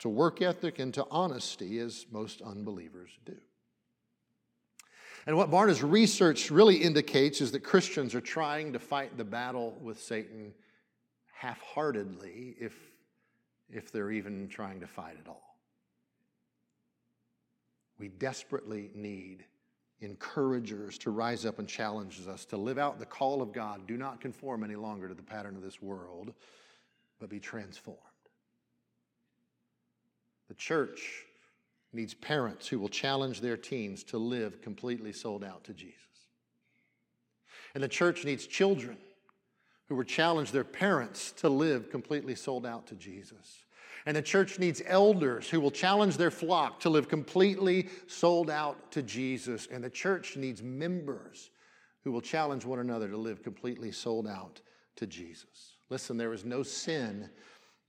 to 0.01 0.09
work 0.09 0.43
ethic, 0.43 0.79
and 0.79 0.93
to 0.95 1.07
honesty 1.11 1.79
as 1.79 2.07
most 2.11 2.43
unbelievers 2.43 3.11
do. 3.25 3.37
And 5.27 5.37
what 5.37 5.51
Barna's 5.51 5.83
research 5.83 6.51
really 6.51 6.77
indicates 6.77 7.41
is 7.41 7.53
that 7.53 7.61
Christians 7.61 8.15
are 8.15 8.21
trying 8.21 8.73
to 8.75 8.79
fight 8.79 9.17
the 9.17 9.25
battle 9.25 9.77
with 9.83 10.01
Satan 10.01 10.55
half 11.37 11.61
heartedly, 11.61 12.57
if, 12.59 12.75
if 13.71 13.93
they're 13.93 14.11
even 14.11 14.49
trying 14.49 14.81
to 14.81 14.87
fight 14.87 15.17
at 15.21 15.29
all. 15.29 15.59
We 17.99 18.09
desperately 18.09 18.91
need 18.95 19.45
encouragers 20.01 20.99
to 20.99 21.11
rise 21.11 21.45
up 21.45 21.59
and 21.59 21.69
challenges 21.69 22.27
us 22.27 22.45
to 22.47 22.57
live 22.57 22.79
out 22.79 22.99
the 22.99 23.07
call 23.07 23.43
of 23.43 23.53
God. 23.53 23.87
Do 23.87 23.97
not 23.97 24.21
conform 24.21 24.65
any 24.65 24.77
longer 24.77 25.09
to 25.09 25.15
the 25.15 25.23
pattern 25.23 25.57
of 25.57 25.63
this 25.63 25.81
world, 25.81 26.33
but 27.19 27.29
be 27.29 27.41
transformed. 27.41 28.01
The 30.49 30.55
church 30.55 31.25
needs 31.93 32.15
parents 32.15 32.67
who 32.67 32.79
will 32.79 32.89
challenge 32.89 33.41
their 33.41 33.57
teens 33.57 34.05
to 34.05 34.19
live 34.19 34.63
completely 34.63 35.13
sold 35.13 35.45
out 35.45 35.65
to 35.65 35.75
Jesus. 35.75 36.01
And 37.75 37.83
the 37.83 37.89
church 37.89 38.25
needs 38.25 38.47
children 38.47 38.97
who 39.89 39.95
were 39.95 40.05
challenged 40.05 40.53
their 40.53 40.65
parents 40.65 41.33
to 41.33 41.49
live 41.49 41.91
completely 41.91 42.35
sold 42.35 42.67
out 42.67 42.87
to 42.89 42.95
Jesus. 42.95 43.65
And 44.05 44.17
the 44.17 44.23
church 44.23 44.59
needs 44.59 44.83
elders 44.87 45.51
who 45.51 45.61
will 45.61 45.71
challenge 45.71 46.17
their 46.17 46.31
flock 46.31 46.81
to 46.81 46.91
live 46.91 47.09
completely 47.09 47.89
sold 48.07 48.51
out 48.51 48.93
to 48.93 49.03
Jesus. 49.03 49.67
And 49.71 49.83
the 49.83 49.91
church 49.91 50.37
needs 50.37 50.63
members 50.63 51.51
who 52.05 52.13
will 52.13 52.21
challenge 52.21 52.65
one 52.65 52.79
another 52.79 53.09
to 53.09 53.17
live 53.17 53.43
completely 53.43 53.91
sold 53.91 54.29
out 54.29 54.61
to 54.97 55.07
Jesus. 55.07 55.77
Listen, 55.91 56.17
there 56.17 56.33
is 56.33 56.45
no 56.45 56.63
sin 56.63 57.29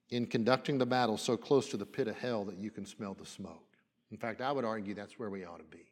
in 0.10 0.26
conducting 0.26 0.78
the 0.78 0.86
battle 0.86 1.18
so 1.18 1.38
close 1.38 1.70
to 1.70 1.78
the 1.78 1.86
pit 1.86 2.08
of 2.08 2.18
hell 2.18 2.46
that 2.46 2.58
you 2.58 2.72
can 2.72 2.86
smell 2.86 3.14
the 3.14 3.26
smoke. 3.26 3.64
In 4.12 4.18
fact, 4.18 4.42
I 4.42 4.52
would 4.52 4.66
argue 4.66 4.94
that's 4.96 5.20
where 5.20 5.30
we 5.30 5.46
ought 5.46 5.60
to 5.60 5.78
be. 5.78 5.86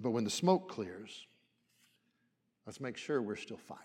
But 0.00 0.10
when 0.10 0.24
the 0.24 0.30
smoke 0.30 0.68
clears, 0.68 1.26
let's 2.66 2.80
make 2.80 2.96
sure 2.96 3.20
we're 3.20 3.36
still 3.36 3.56
fighting. 3.56 3.84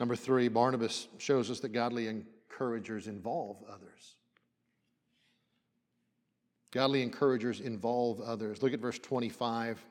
Number 0.00 0.16
three, 0.16 0.48
Barnabas 0.48 1.06
shows 1.18 1.50
us 1.50 1.60
that 1.60 1.68
godly 1.68 2.08
encouragers 2.08 3.06
involve 3.06 3.58
others. 3.68 4.16
Godly 6.72 7.02
encouragers 7.02 7.60
involve 7.60 8.20
others. 8.20 8.62
Look 8.62 8.72
at 8.72 8.80
verse 8.80 8.98
25. 8.98 9.84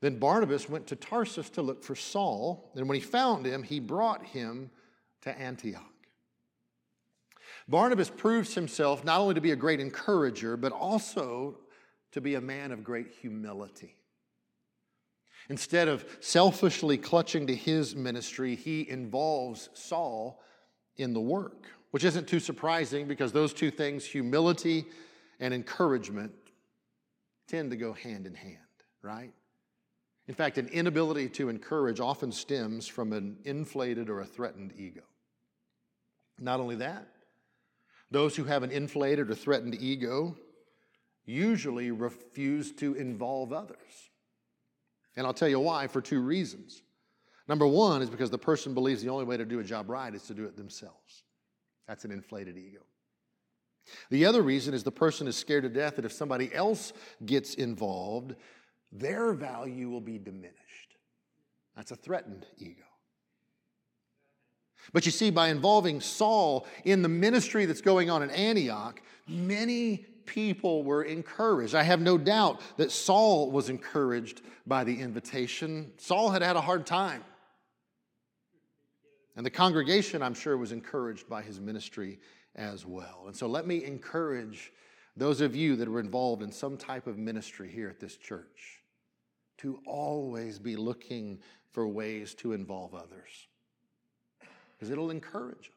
Then 0.00 0.18
Barnabas 0.18 0.68
went 0.68 0.86
to 0.86 0.96
Tarsus 0.96 1.50
to 1.50 1.62
look 1.62 1.84
for 1.84 1.94
Saul, 1.94 2.70
and 2.74 2.88
when 2.88 2.94
he 2.94 3.02
found 3.02 3.44
him, 3.44 3.62
he 3.62 3.80
brought 3.80 4.24
him 4.24 4.70
to 5.22 5.38
Antioch. 5.38 5.84
Barnabas 7.68 8.08
proves 8.08 8.54
himself 8.54 9.04
not 9.04 9.20
only 9.20 9.34
to 9.34 9.40
be 9.40 9.50
a 9.50 9.56
great 9.56 9.80
encourager, 9.80 10.56
but 10.56 10.72
also 10.72 11.58
to 12.12 12.20
be 12.20 12.34
a 12.36 12.40
man 12.40 12.72
of 12.72 12.82
great 12.82 13.08
humility. 13.20 13.96
Instead 15.50 15.88
of 15.88 16.04
selfishly 16.20 16.96
clutching 16.96 17.48
to 17.48 17.54
his 17.54 17.96
ministry, 17.96 18.54
he 18.54 18.88
involves 18.88 19.68
Saul 19.74 20.40
in 20.96 21.12
the 21.12 21.20
work, 21.20 21.66
which 21.90 22.04
isn't 22.04 22.28
too 22.28 22.38
surprising 22.38 23.08
because 23.08 23.32
those 23.32 23.52
two 23.52 23.72
things, 23.72 24.04
humility 24.04 24.84
and 25.40 25.52
encouragement, 25.52 26.32
tend 27.48 27.72
to 27.72 27.76
go 27.76 27.92
hand 27.92 28.28
in 28.28 28.34
hand, 28.34 28.58
right? 29.02 29.32
In 30.28 30.34
fact, 30.34 30.56
an 30.56 30.68
inability 30.68 31.28
to 31.30 31.48
encourage 31.48 31.98
often 31.98 32.30
stems 32.30 32.86
from 32.86 33.12
an 33.12 33.38
inflated 33.44 34.08
or 34.08 34.20
a 34.20 34.26
threatened 34.26 34.72
ego. 34.76 35.02
Not 36.38 36.60
only 36.60 36.76
that, 36.76 37.08
those 38.12 38.36
who 38.36 38.44
have 38.44 38.62
an 38.62 38.70
inflated 38.70 39.28
or 39.28 39.34
threatened 39.34 39.74
ego 39.74 40.36
usually 41.24 41.90
refuse 41.90 42.70
to 42.74 42.94
involve 42.94 43.52
others. 43.52 44.09
And 45.16 45.26
I'll 45.26 45.34
tell 45.34 45.48
you 45.48 45.60
why 45.60 45.86
for 45.86 46.00
two 46.00 46.20
reasons. 46.20 46.82
Number 47.48 47.66
one 47.66 48.00
is 48.00 48.10
because 48.10 48.30
the 48.30 48.38
person 48.38 48.74
believes 48.74 49.02
the 49.02 49.08
only 49.08 49.24
way 49.24 49.36
to 49.36 49.44
do 49.44 49.58
a 49.58 49.64
job 49.64 49.90
right 49.90 50.14
is 50.14 50.22
to 50.24 50.34
do 50.34 50.44
it 50.44 50.56
themselves. 50.56 51.24
That's 51.88 52.04
an 52.04 52.12
inflated 52.12 52.56
ego. 52.56 52.80
The 54.10 54.24
other 54.24 54.42
reason 54.42 54.74
is 54.74 54.84
the 54.84 54.92
person 54.92 55.26
is 55.26 55.36
scared 55.36 55.64
to 55.64 55.68
death 55.68 55.96
that 55.96 56.04
if 56.04 56.12
somebody 56.12 56.54
else 56.54 56.92
gets 57.26 57.54
involved, 57.54 58.36
their 58.92 59.32
value 59.32 59.90
will 59.90 60.00
be 60.00 60.18
diminished. 60.18 60.96
That's 61.76 61.90
a 61.90 61.96
threatened 61.96 62.46
ego. 62.58 62.84
But 64.92 65.06
you 65.06 65.12
see, 65.12 65.30
by 65.30 65.48
involving 65.48 66.00
Saul 66.00 66.66
in 66.84 67.02
the 67.02 67.08
ministry 67.08 67.66
that's 67.66 67.80
going 67.80 68.10
on 68.10 68.22
in 68.22 68.30
Antioch, 68.30 69.00
many 69.28 70.06
people 70.30 70.84
were 70.84 71.02
encouraged. 71.02 71.74
I 71.74 71.82
have 71.82 72.00
no 72.00 72.16
doubt 72.16 72.60
that 72.76 72.92
Saul 72.92 73.50
was 73.50 73.68
encouraged 73.68 74.42
by 74.64 74.84
the 74.84 75.00
invitation. 75.00 75.90
Saul 75.96 76.30
had 76.30 76.40
had 76.40 76.54
a 76.54 76.60
hard 76.60 76.86
time. 76.86 77.24
And 79.36 79.44
the 79.44 79.50
congregation, 79.50 80.22
I'm 80.22 80.34
sure, 80.34 80.56
was 80.56 80.70
encouraged 80.70 81.28
by 81.28 81.42
his 81.42 81.58
ministry 81.60 82.20
as 82.54 82.86
well. 82.86 83.24
And 83.26 83.34
so 83.34 83.48
let 83.48 83.66
me 83.66 83.84
encourage 83.84 84.72
those 85.16 85.40
of 85.40 85.56
you 85.56 85.74
that 85.76 85.88
are 85.88 85.98
involved 85.98 86.42
in 86.42 86.52
some 86.52 86.76
type 86.76 87.08
of 87.08 87.18
ministry 87.18 87.68
here 87.68 87.88
at 87.88 87.98
this 87.98 88.16
church 88.16 88.82
to 89.58 89.80
always 89.84 90.60
be 90.60 90.76
looking 90.76 91.40
for 91.72 91.88
ways 91.88 92.34
to 92.34 92.52
involve 92.52 92.94
others 92.94 93.48
because 94.72 94.90
it'll 94.90 95.10
encourage 95.10 95.64
them. 95.64 95.74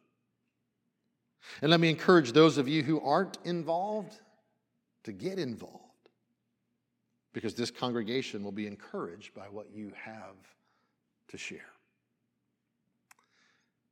And 1.62 1.72
let 1.72 1.80
me 1.80 1.90
encourage 1.90 2.34
those 2.34 2.60
of 2.60 2.68
you 2.68 2.84
who 2.84 3.02
aren't 3.02 3.40
involved 3.44 4.20
to 5.04 5.12
get 5.12 5.40
involved 5.40 5.80
because 7.34 7.56
this 7.56 7.72
congregation 7.72 8.44
will 8.44 8.52
be 8.52 8.68
encouraged 8.68 9.34
by 9.34 9.46
what 9.46 9.68
you 9.74 9.92
have 9.96 10.36
to 11.30 11.38
share. 11.38 11.72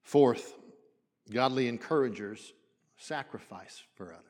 Fourth, 0.04 0.56
godly 1.32 1.68
encouragers 1.68 2.54
sacrifice 2.98 3.82
for 3.96 4.14
others. 4.14 4.26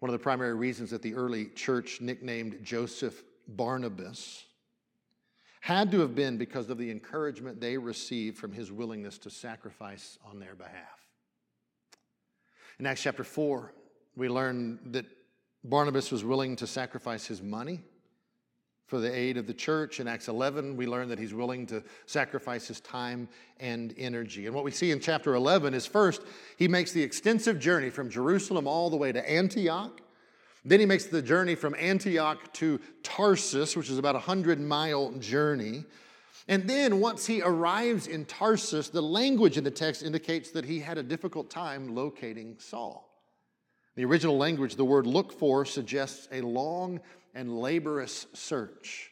One 0.00 0.10
of 0.10 0.12
the 0.12 0.22
primary 0.22 0.54
reasons 0.54 0.90
that 0.90 1.02
the 1.02 1.14
early 1.14 1.46
church 1.46 2.00
nicknamed 2.00 2.58
Joseph 2.62 3.22
Barnabas 3.48 4.44
had 5.60 5.90
to 5.90 6.00
have 6.00 6.14
been 6.14 6.36
because 6.36 6.70
of 6.70 6.78
the 6.78 6.90
encouragement 6.90 7.60
they 7.60 7.78
received 7.78 8.38
from 8.38 8.52
his 8.52 8.70
willingness 8.70 9.18
to 9.18 9.30
sacrifice 9.30 10.18
on 10.24 10.38
their 10.38 10.54
behalf. 10.54 11.05
In 12.78 12.84
Acts 12.84 13.02
chapter 13.02 13.24
4, 13.24 13.72
we 14.16 14.28
learn 14.28 14.78
that 14.86 15.06
Barnabas 15.64 16.12
was 16.12 16.24
willing 16.24 16.56
to 16.56 16.66
sacrifice 16.66 17.26
his 17.26 17.42
money 17.42 17.80
for 18.86 19.00
the 19.00 19.12
aid 19.12 19.38
of 19.38 19.46
the 19.46 19.54
church. 19.54 19.98
In 19.98 20.06
Acts 20.06 20.28
11, 20.28 20.76
we 20.76 20.86
learn 20.86 21.08
that 21.08 21.18
he's 21.18 21.32
willing 21.32 21.66
to 21.66 21.82
sacrifice 22.04 22.68
his 22.68 22.80
time 22.80 23.28
and 23.60 23.94
energy. 23.96 24.44
And 24.46 24.54
what 24.54 24.62
we 24.62 24.70
see 24.70 24.90
in 24.90 25.00
chapter 25.00 25.34
11 25.34 25.72
is 25.72 25.86
first, 25.86 26.20
he 26.58 26.68
makes 26.68 26.92
the 26.92 27.02
extensive 27.02 27.58
journey 27.58 27.88
from 27.88 28.10
Jerusalem 28.10 28.66
all 28.66 28.90
the 28.90 28.96
way 28.96 29.10
to 29.10 29.30
Antioch. 29.30 30.02
Then 30.64 30.78
he 30.78 30.86
makes 30.86 31.06
the 31.06 31.22
journey 31.22 31.54
from 31.54 31.74
Antioch 31.78 32.52
to 32.54 32.78
Tarsus, 33.02 33.74
which 33.74 33.88
is 33.88 33.98
about 33.98 34.16
a 34.16 34.18
100 34.18 34.60
mile 34.60 35.12
journey. 35.12 35.84
And 36.48 36.68
then 36.68 37.00
once 37.00 37.26
he 37.26 37.42
arrives 37.42 38.06
in 38.06 38.24
Tarsus, 38.24 38.88
the 38.88 39.02
language 39.02 39.58
in 39.58 39.64
the 39.64 39.70
text 39.70 40.02
indicates 40.02 40.50
that 40.52 40.64
he 40.64 40.78
had 40.78 40.96
a 40.96 41.02
difficult 41.02 41.50
time 41.50 41.94
locating 41.94 42.56
Saul. 42.58 43.10
The 43.96 44.04
original 44.04 44.36
language, 44.36 44.76
the 44.76 44.84
word 44.84 45.06
look 45.06 45.32
for, 45.32 45.64
suggests 45.64 46.28
a 46.30 46.42
long 46.42 47.00
and 47.34 47.58
laborious 47.58 48.26
search. 48.32 49.10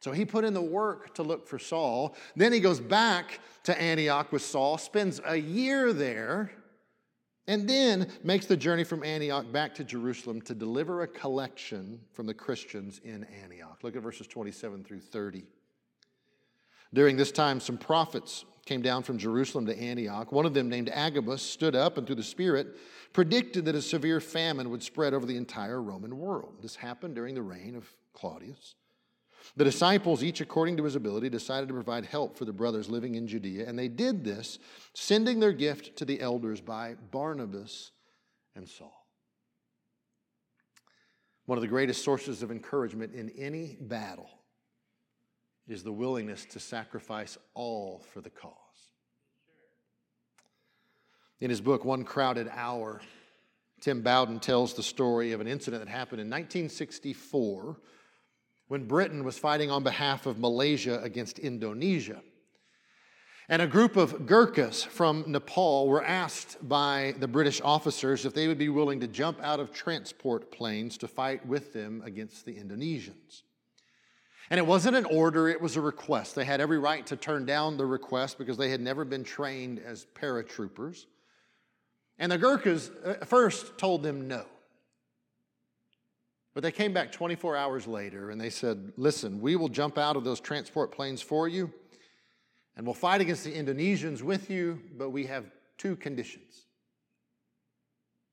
So 0.00 0.12
he 0.12 0.24
put 0.24 0.44
in 0.44 0.54
the 0.54 0.60
work 0.60 1.14
to 1.14 1.22
look 1.22 1.48
for 1.48 1.58
Saul. 1.58 2.16
Then 2.36 2.52
he 2.52 2.60
goes 2.60 2.80
back 2.80 3.40
to 3.64 3.80
Antioch 3.80 4.32
with 4.32 4.42
Saul, 4.42 4.78
spends 4.78 5.20
a 5.24 5.36
year 5.36 5.92
there, 5.92 6.52
and 7.46 7.68
then 7.68 8.08
makes 8.22 8.46
the 8.46 8.56
journey 8.56 8.84
from 8.84 9.02
Antioch 9.02 9.50
back 9.50 9.74
to 9.76 9.84
Jerusalem 9.84 10.40
to 10.42 10.54
deliver 10.54 11.02
a 11.02 11.08
collection 11.08 12.00
from 12.12 12.26
the 12.26 12.34
Christians 12.34 13.00
in 13.04 13.24
Antioch. 13.42 13.78
Look 13.82 13.96
at 13.96 14.02
verses 14.02 14.26
27 14.26 14.84
through 14.84 15.00
30. 15.00 15.44
During 16.94 17.16
this 17.16 17.32
time, 17.32 17.60
some 17.60 17.78
prophets 17.78 18.44
came 18.66 18.82
down 18.82 19.02
from 19.02 19.18
Jerusalem 19.18 19.66
to 19.66 19.78
Antioch. 19.78 20.30
One 20.30 20.46
of 20.46 20.54
them, 20.54 20.68
named 20.68 20.90
Agabus, 20.90 21.42
stood 21.42 21.74
up 21.74 21.98
and 21.98 22.06
through 22.06 22.16
the 22.16 22.22
Spirit 22.22 22.76
predicted 23.12 23.64
that 23.64 23.74
a 23.74 23.82
severe 23.82 24.20
famine 24.20 24.70
would 24.70 24.82
spread 24.82 25.14
over 25.14 25.26
the 25.26 25.36
entire 25.36 25.82
Roman 25.82 26.18
world. 26.18 26.54
This 26.62 26.76
happened 26.76 27.14
during 27.14 27.34
the 27.34 27.42
reign 27.42 27.74
of 27.74 27.92
Claudius. 28.14 28.74
The 29.56 29.64
disciples, 29.64 30.22
each 30.22 30.40
according 30.40 30.76
to 30.76 30.84
his 30.84 30.94
ability, 30.94 31.28
decided 31.28 31.68
to 31.68 31.74
provide 31.74 32.06
help 32.06 32.38
for 32.38 32.44
the 32.44 32.52
brothers 32.52 32.88
living 32.88 33.16
in 33.16 33.26
Judea, 33.26 33.68
and 33.68 33.78
they 33.78 33.88
did 33.88 34.24
this, 34.24 34.58
sending 34.94 35.40
their 35.40 35.52
gift 35.52 35.96
to 35.96 36.04
the 36.04 36.20
elders 36.20 36.60
by 36.60 36.94
Barnabas 37.10 37.90
and 38.54 38.68
Saul. 38.68 39.06
One 41.46 41.58
of 41.58 41.62
the 41.62 41.68
greatest 41.68 42.04
sources 42.04 42.42
of 42.42 42.52
encouragement 42.52 43.14
in 43.14 43.30
any 43.30 43.76
battle 43.80 44.30
is 45.68 45.82
the 45.82 45.92
willingness 45.92 46.44
to 46.46 46.60
sacrifice 46.60 47.38
all 47.54 48.02
for 48.12 48.20
the 48.20 48.30
cause. 48.30 48.52
In 51.40 51.50
his 51.50 51.60
book, 51.60 51.84
One 51.84 52.04
Crowded 52.04 52.48
Hour, 52.52 53.00
Tim 53.80 54.02
Bowden 54.02 54.38
tells 54.38 54.74
the 54.74 54.82
story 54.82 55.32
of 55.32 55.40
an 55.40 55.48
incident 55.48 55.84
that 55.84 55.90
happened 55.90 56.20
in 56.20 56.28
1964 56.28 57.76
when 58.68 58.86
Britain 58.86 59.24
was 59.24 59.36
fighting 59.38 59.70
on 59.70 59.82
behalf 59.82 60.26
of 60.26 60.38
Malaysia 60.38 61.00
against 61.02 61.38
Indonesia. 61.38 62.22
And 63.48 63.60
a 63.60 63.66
group 63.66 63.96
of 63.96 64.24
Gurkhas 64.24 64.84
from 64.84 65.24
Nepal 65.26 65.88
were 65.88 66.04
asked 66.04 66.56
by 66.66 67.14
the 67.18 67.28
British 67.28 67.60
officers 67.60 68.24
if 68.24 68.34
they 68.34 68.46
would 68.46 68.56
be 68.56 68.68
willing 68.68 69.00
to 69.00 69.08
jump 69.08 69.42
out 69.42 69.58
of 69.60 69.72
transport 69.72 70.52
planes 70.52 70.96
to 70.98 71.08
fight 71.08 71.44
with 71.44 71.72
them 71.72 72.02
against 72.04 72.46
the 72.46 72.54
Indonesians. 72.54 73.42
And 74.50 74.58
it 74.58 74.66
wasn't 74.66 74.96
an 74.96 75.04
order, 75.06 75.48
it 75.48 75.60
was 75.60 75.76
a 75.76 75.80
request. 75.80 76.34
They 76.34 76.44
had 76.44 76.60
every 76.60 76.78
right 76.78 77.06
to 77.06 77.16
turn 77.16 77.46
down 77.46 77.76
the 77.76 77.86
request 77.86 78.38
because 78.38 78.56
they 78.56 78.70
had 78.70 78.80
never 78.80 79.04
been 79.04 79.24
trained 79.24 79.78
as 79.78 80.06
paratroopers. 80.14 81.06
And 82.18 82.30
the 82.30 82.38
Gurkhas 82.38 82.90
uh, 83.04 83.24
first 83.24 83.78
told 83.78 84.02
them 84.02 84.28
no. 84.28 84.44
But 86.54 86.62
they 86.62 86.72
came 86.72 86.92
back 86.92 87.12
24 87.12 87.56
hours 87.56 87.86
later 87.86 88.30
and 88.30 88.40
they 88.40 88.50
said, 88.50 88.92
Listen, 88.96 89.40
we 89.40 89.56
will 89.56 89.70
jump 89.70 89.96
out 89.96 90.16
of 90.16 90.24
those 90.24 90.38
transport 90.38 90.92
planes 90.92 91.22
for 91.22 91.48
you 91.48 91.72
and 92.76 92.86
we'll 92.86 92.94
fight 92.94 93.20
against 93.20 93.44
the 93.44 93.52
Indonesians 93.52 94.22
with 94.22 94.50
you, 94.50 94.80
but 94.96 95.10
we 95.10 95.26
have 95.26 95.44
two 95.76 95.96
conditions. 95.96 96.66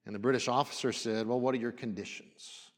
And 0.06 0.16
the 0.16 0.20
British 0.20 0.48
officer 0.48 0.92
said, 0.92 1.28
Well, 1.28 1.40
what 1.40 1.54
are 1.54 1.60
your 1.60 1.72
conditions? 1.72 2.69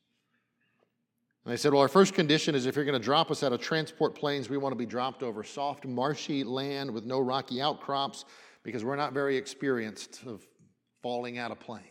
And 1.43 1.51
they 1.51 1.57
said, 1.57 1.73
Well, 1.73 1.81
our 1.81 1.87
first 1.87 2.13
condition 2.13 2.53
is 2.53 2.65
if 2.65 2.75
you're 2.75 2.85
going 2.85 2.99
to 2.99 3.03
drop 3.03 3.31
us 3.31 3.43
out 3.43 3.51
of 3.51 3.61
transport 3.61 4.15
planes, 4.15 4.49
we 4.49 4.57
want 4.57 4.73
to 4.73 4.77
be 4.77 4.85
dropped 4.85 5.23
over 5.23 5.43
soft, 5.43 5.85
marshy 5.85 6.43
land 6.43 6.91
with 6.91 7.05
no 7.05 7.19
rocky 7.19 7.61
outcrops 7.61 8.25
because 8.63 8.83
we're 8.85 8.95
not 8.95 9.13
very 9.13 9.37
experienced 9.37 10.21
of 10.25 10.45
falling 11.01 11.39
out 11.39 11.51
of 11.51 11.59
planes. 11.59 11.85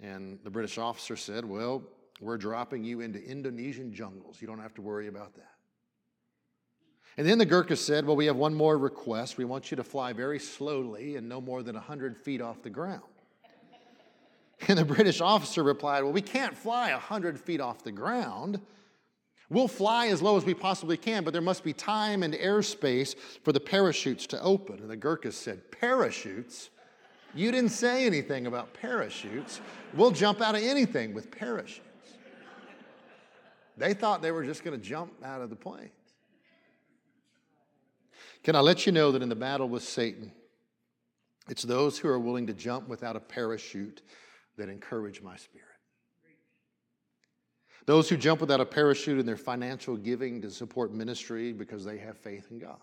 And 0.00 0.38
the 0.44 0.50
British 0.50 0.78
officer 0.78 1.16
said, 1.16 1.44
Well, 1.44 1.82
we're 2.20 2.38
dropping 2.38 2.84
you 2.84 3.00
into 3.00 3.22
Indonesian 3.22 3.92
jungles. 3.92 4.40
You 4.40 4.46
don't 4.46 4.60
have 4.60 4.74
to 4.74 4.82
worry 4.82 5.08
about 5.08 5.34
that. 5.34 5.50
And 7.18 7.26
then 7.26 7.38
the 7.38 7.46
Gurkha 7.46 7.76
said, 7.76 8.06
Well, 8.06 8.16
we 8.16 8.26
have 8.26 8.36
one 8.36 8.54
more 8.54 8.78
request. 8.78 9.36
We 9.36 9.44
want 9.44 9.70
you 9.70 9.76
to 9.76 9.84
fly 9.84 10.14
very 10.14 10.38
slowly 10.38 11.16
and 11.16 11.28
no 11.28 11.40
more 11.42 11.62
than 11.62 11.74
100 11.74 12.16
feet 12.16 12.40
off 12.40 12.62
the 12.62 12.70
ground. 12.70 13.02
And 14.68 14.78
the 14.78 14.84
British 14.84 15.20
officer 15.20 15.62
replied, 15.62 16.02
Well, 16.02 16.12
we 16.12 16.22
can't 16.22 16.56
fly 16.56 16.90
100 16.92 17.38
feet 17.38 17.60
off 17.60 17.84
the 17.84 17.92
ground. 17.92 18.60
We'll 19.48 19.68
fly 19.68 20.08
as 20.08 20.20
low 20.20 20.36
as 20.36 20.44
we 20.44 20.54
possibly 20.54 20.96
can, 20.96 21.22
but 21.22 21.32
there 21.32 21.42
must 21.42 21.62
be 21.62 21.72
time 21.72 22.24
and 22.24 22.34
airspace 22.34 23.14
for 23.44 23.52
the 23.52 23.60
parachutes 23.60 24.26
to 24.28 24.42
open. 24.42 24.80
And 24.80 24.90
the 24.90 24.96
Gurkhas 24.96 25.36
said, 25.36 25.70
Parachutes? 25.70 26.70
You 27.34 27.52
didn't 27.52 27.70
say 27.70 28.06
anything 28.06 28.46
about 28.46 28.72
parachutes. 28.72 29.60
We'll 29.92 30.10
jump 30.10 30.40
out 30.40 30.54
of 30.54 30.62
anything 30.62 31.12
with 31.12 31.30
parachutes. 31.30 31.82
They 33.76 33.92
thought 33.92 34.22
they 34.22 34.32
were 34.32 34.44
just 34.44 34.64
going 34.64 34.78
to 34.78 34.84
jump 34.84 35.12
out 35.22 35.42
of 35.42 35.50
the 35.50 35.56
plane. 35.56 35.90
Can 38.42 38.56
I 38.56 38.60
let 38.60 38.86
you 38.86 38.92
know 38.92 39.12
that 39.12 39.20
in 39.20 39.28
the 39.28 39.36
battle 39.36 39.68
with 39.68 39.82
Satan, 39.82 40.32
it's 41.48 41.62
those 41.62 41.98
who 41.98 42.08
are 42.08 42.18
willing 42.18 42.46
to 42.46 42.54
jump 42.54 42.88
without 42.88 43.16
a 43.16 43.20
parachute 43.20 44.00
that 44.56 44.68
encourage 44.68 45.22
my 45.22 45.36
spirit. 45.36 45.66
Those 47.86 48.08
who 48.08 48.16
jump 48.16 48.40
without 48.40 48.60
a 48.60 48.66
parachute 48.66 49.18
in 49.18 49.26
their 49.26 49.36
financial 49.36 49.96
giving 49.96 50.42
to 50.42 50.50
support 50.50 50.92
ministry 50.92 51.52
because 51.52 51.84
they 51.84 51.98
have 51.98 52.18
faith 52.18 52.48
in 52.50 52.58
God. 52.58 52.80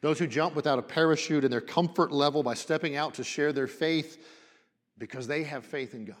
Those 0.00 0.18
who 0.18 0.26
jump 0.26 0.54
without 0.54 0.78
a 0.78 0.82
parachute 0.82 1.44
in 1.44 1.50
their 1.50 1.60
comfort 1.60 2.12
level 2.12 2.42
by 2.42 2.54
stepping 2.54 2.96
out 2.96 3.14
to 3.14 3.24
share 3.24 3.52
their 3.52 3.66
faith 3.66 4.24
because 4.96 5.26
they 5.26 5.42
have 5.42 5.64
faith 5.64 5.94
in 5.94 6.04
God. 6.04 6.16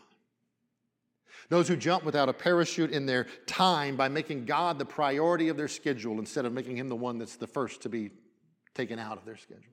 Those 1.48 1.68
who 1.68 1.76
jump 1.76 2.04
without 2.04 2.28
a 2.28 2.32
parachute 2.32 2.90
in 2.90 3.06
their 3.06 3.26
time 3.46 3.96
by 3.96 4.08
making 4.08 4.44
God 4.44 4.78
the 4.78 4.84
priority 4.84 5.48
of 5.48 5.56
their 5.56 5.68
schedule 5.68 6.18
instead 6.18 6.44
of 6.44 6.52
making 6.52 6.76
Him 6.76 6.88
the 6.88 6.96
one 6.96 7.18
that's 7.18 7.36
the 7.36 7.46
first 7.46 7.82
to 7.82 7.88
be 7.88 8.10
taken 8.74 8.98
out 8.98 9.18
of 9.18 9.24
their 9.24 9.36
schedule. 9.36 9.72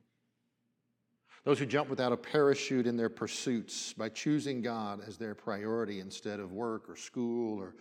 Those 1.45 1.60
who 1.60 1.65
jump 1.65 1.89
without 1.89 2.12
a 2.12 2.17
parachute 2.17 2.86
in 2.86 2.97
their 2.97 3.10
pursuits 3.10 3.93
by 3.93 4.10
choosing 4.10 4.62
God 4.62 5.02
as 5.08 5.17
their 5.17 5.36
priority 5.36 5.99
instead 5.99 6.39
of 6.39 6.52
work 6.52 6.89
or 6.89 6.95
school 6.95 7.60
or, 7.60 7.75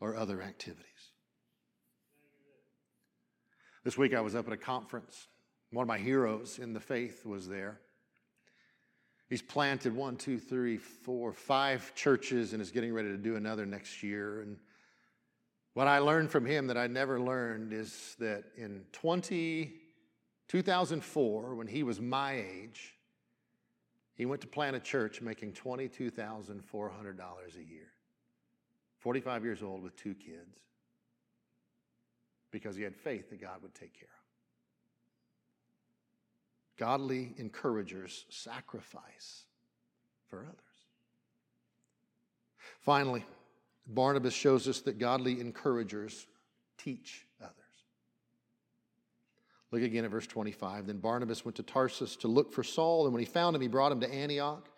or 0.00 0.16
other 0.16 0.42
activities. 0.42 0.86
This 3.84 3.98
week 3.98 4.14
I 4.14 4.20
was 4.20 4.34
up 4.34 4.46
at 4.46 4.52
a 4.52 4.56
conference 4.56 5.28
one 5.72 5.84
of 5.84 5.88
my 5.88 5.98
heroes 5.98 6.58
in 6.58 6.74
the 6.74 6.80
faith 6.80 7.24
was 7.24 7.48
there. 7.48 7.80
He's 9.30 9.40
planted 9.40 9.96
one, 9.96 10.16
two, 10.16 10.38
three, 10.38 10.76
four, 10.76 11.32
five 11.32 11.94
churches 11.94 12.52
and 12.52 12.60
is 12.60 12.70
getting 12.70 12.92
ready 12.92 13.08
to 13.08 13.16
do 13.16 13.36
another 13.36 13.64
next 13.64 14.02
year. 14.02 14.42
And 14.42 14.58
what 15.72 15.88
I 15.88 16.00
learned 16.00 16.30
from 16.30 16.44
him 16.44 16.66
that 16.66 16.76
I 16.76 16.86
never 16.88 17.18
learned 17.18 17.72
is 17.72 18.14
that 18.18 18.44
in 18.58 18.84
20, 18.92 19.72
2004, 20.48 21.54
when 21.54 21.66
he 21.66 21.82
was 21.82 21.98
my 21.98 22.34
age, 22.34 22.92
he 24.14 24.26
went 24.26 24.40
to 24.42 24.46
plant 24.46 24.76
a 24.76 24.80
church 24.80 25.20
making 25.20 25.52
$22,400 25.52 26.60
a 27.56 27.64
year. 27.64 27.92
45 28.98 29.44
years 29.44 29.62
old 29.62 29.82
with 29.82 29.96
two 29.96 30.14
kids 30.14 30.60
because 32.50 32.76
he 32.76 32.82
had 32.82 32.94
faith 32.94 33.30
that 33.30 33.40
God 33.40 33.62
would 33.62 33.74
take 33.74 33.94
care 33.94 34.04
of. 34.04 34.22
Godly 36.78 37.34
encouragers 37.38 38.26
sacrifice 38.28 39.44
for 40.28 40.40
others. 40.40 40.58
Finally, 42.80 43.24
Barnabas 43.86 44.34
shows 44.34 44.68
us 44.68 44.80
that 44.82 44.98
godly 44.98 45.40
encouragers 45.40 46.26
teach. 46.78 47.26
Look 49.72 49.82
again 49.82 50.04
at 50.04 50.10
verse 50.10 50.26
25. 50.26 50.86
Then 50.86 50.98
Barnabas 50.98 51.44
went 51.44 51.56
to 51.56 51.62
Tarsus 51.62 52.14
to 52.16 52.28
look 52.28 52.52
for 52.52 52.62
Saul, 52.62 53.06
and 53.06 53.14
when 53.14 53.20
he 53.20 53.26
found 53.26 53.56
him, 53.56 53.62
he 53.62 53.68
brought 53.68 53.90
him 53.90 54.00
to 54.00 54.12
Antioch. 54.12 54.68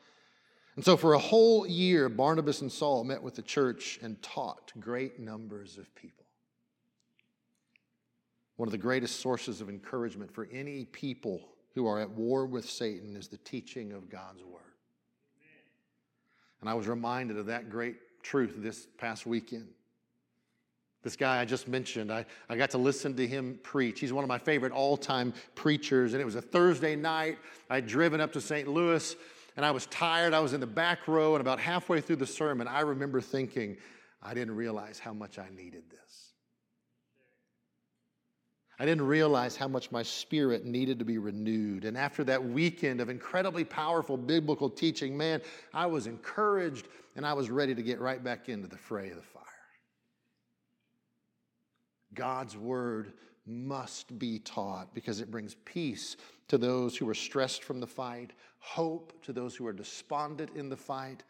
And 0.77 0.85
so, 0.85 0.97
for 0.97 1.15
a 1.15 1.19
whole 1.19 1.67
year, 1.67 2.09
Barnabas 2.09 2.61
and 2.61 2.71
Saul 2.71 3.05
met 3.05 3.23
with 3.23 3.35
the 3.35 3.43
church 3.43 3.99
and 4.03 4.21
taught 4.23 4.73
great 4.81 5.21
numbers 5.21 5.79
of 5.79 5.93
people. 5.95 6.25
One 8.57 8.69
of 8.69 8.73
the 8.73 8.79
greatest 8.79 9.21
sources 9.21 9.61
of 9.61 9.69
encouragement 9.69 10.33
for 10.33 10.49
any 10.53 10.85
people 10.85 11.49
who 11.75 11.87
are 11.87 12.01
at 12.01 12.11
war 12.11 12.47
with 12.47 12.69
Satan 12.69 13.17
is 13.17 13.27
the 13.27 13.37
teaching 13.39 13.93
of 13.93 14.09
God's 14.09 14.45
word. 14.45 14.63
And 16.61 16.71
I 16.71 16.75
was 16.75 16.87
reminded 16.87 17.37
of 17.37 17.47
that 17.47 17.69
great 17.69 17.97
truth 18.23 18.55
this 18.59 18.87
past 18.97 19.27
weekend. 19.27 19.69
This 21.05 21.17
guy 21.17 21.39
I 21.41 21.45
just 21.45 21.69
mentioned, 21.69 22.11
I, 22.11 22.25
I 22.49 22.57
got 22.57 22.71
to 22.71 22.79
listen 22.79 23.15
to 23.17 23.27
him 23.27 23.61
preach. 23.63 24.01
He's 24.01 24.13
one 24.13 24.25
of 24.25 24.29
my 24.29 24.39
favorite 24.39 24.73
all 24.73 24.97
time 24.97 25.35
preachers. 25.55 26.15
And 26.15 26.23
it 26.23 26.25
was 26.25 26.35
a 26.35 26.43
Thursday 26.43 26.97
night. 26.97 27.39
I'd 27.69 27.87
driven 27.87 28.23
up 28.23 28.33
to 28.33 28.41
St. 28.41 28.67
Louis 28.67 29.15
and 29.57 29.67
I 29.67 29.71
was 29.71 29.85
tired. 29.87 30.33
I 30.33 30.41
was 30.41 30.55
in 30.55 30.61
the 30.61 30.67
back 30.67 31.07
row. 31.07 31.35
And 31.35 31.43
about 31.43 31.61
halfway 31.61 32.01
through 32.01 32.17
the 32.17 32.27
sermon, 32.27 32.67
I 32.67 32.81
remember 32.81 33.21
thinking, 33.21 33.77
I 34.23 34.33
didn't 34.33 34.57
realize 34.57 34.99
how 34.99 35.13
much 35.13 35.39
I 35.39 35.47
needed 35.55 35.85
this. 35.91 36.31
I 38.79 38.87
didn't 38.87 39.07
realize 39.07 39.55
how 39.55 39.69
much 39.69 39.93
my 39.93 40.03
spirit 40.03 40.65
needed 40.65 40.99
to 40.99 41.05
be 41.05 41.19
renewed. 41.19 41.85
And 41.85 41.97
after 41.99 42.25
that 42.25 42.43
weekend 42.43 43.01
of 43.01 43.09
incredibly 43.09 43.63
powerful 43.63 44.17
biblical 44.17 44.69
teaching, 44.71 45.17
man, 45.17 45.43
I 45.73 45.87
was 45.87 46.07
encouraged 46.07 46.89
and 47.15 47.25
I 47.27 47.35
was 47.35 47.51
ready 47.51 47.75
to 47.75 47.83
get 47.83 48.01
right 48.01 48.25
back 48.25 48.49
into 48.49 48.67
the 48.67 48.79
fray 48.79 49.11
of 49.11 49.17
the 49.17 49.23
fire. 49.23 49.44
God's 52.15 52.57
word 52.57 53.13
must 53.47 54.19
be 54.19 54.39
taught 54.39 54.95
because 54.95 55.21
it 55.21 55.31
brings 55.31 55.57
peace 55.65 56.17
to 56.49 56.59
those 56.59 56.97
who 56.97 57.09
are 57.09 57.15
stressed 57.15 57.63
from 57.63 57.81
the 57.81 57.87
fight, 57.87 58.33
hope 58.59 59.23
to 59.23 59.33
those 59.33 59.55
who 59.55 59.67
are 59.67 59.73
despondent 59.73 60.51
in 60.55 60.69
the 60.69 60.77
fight, 60.77 61.23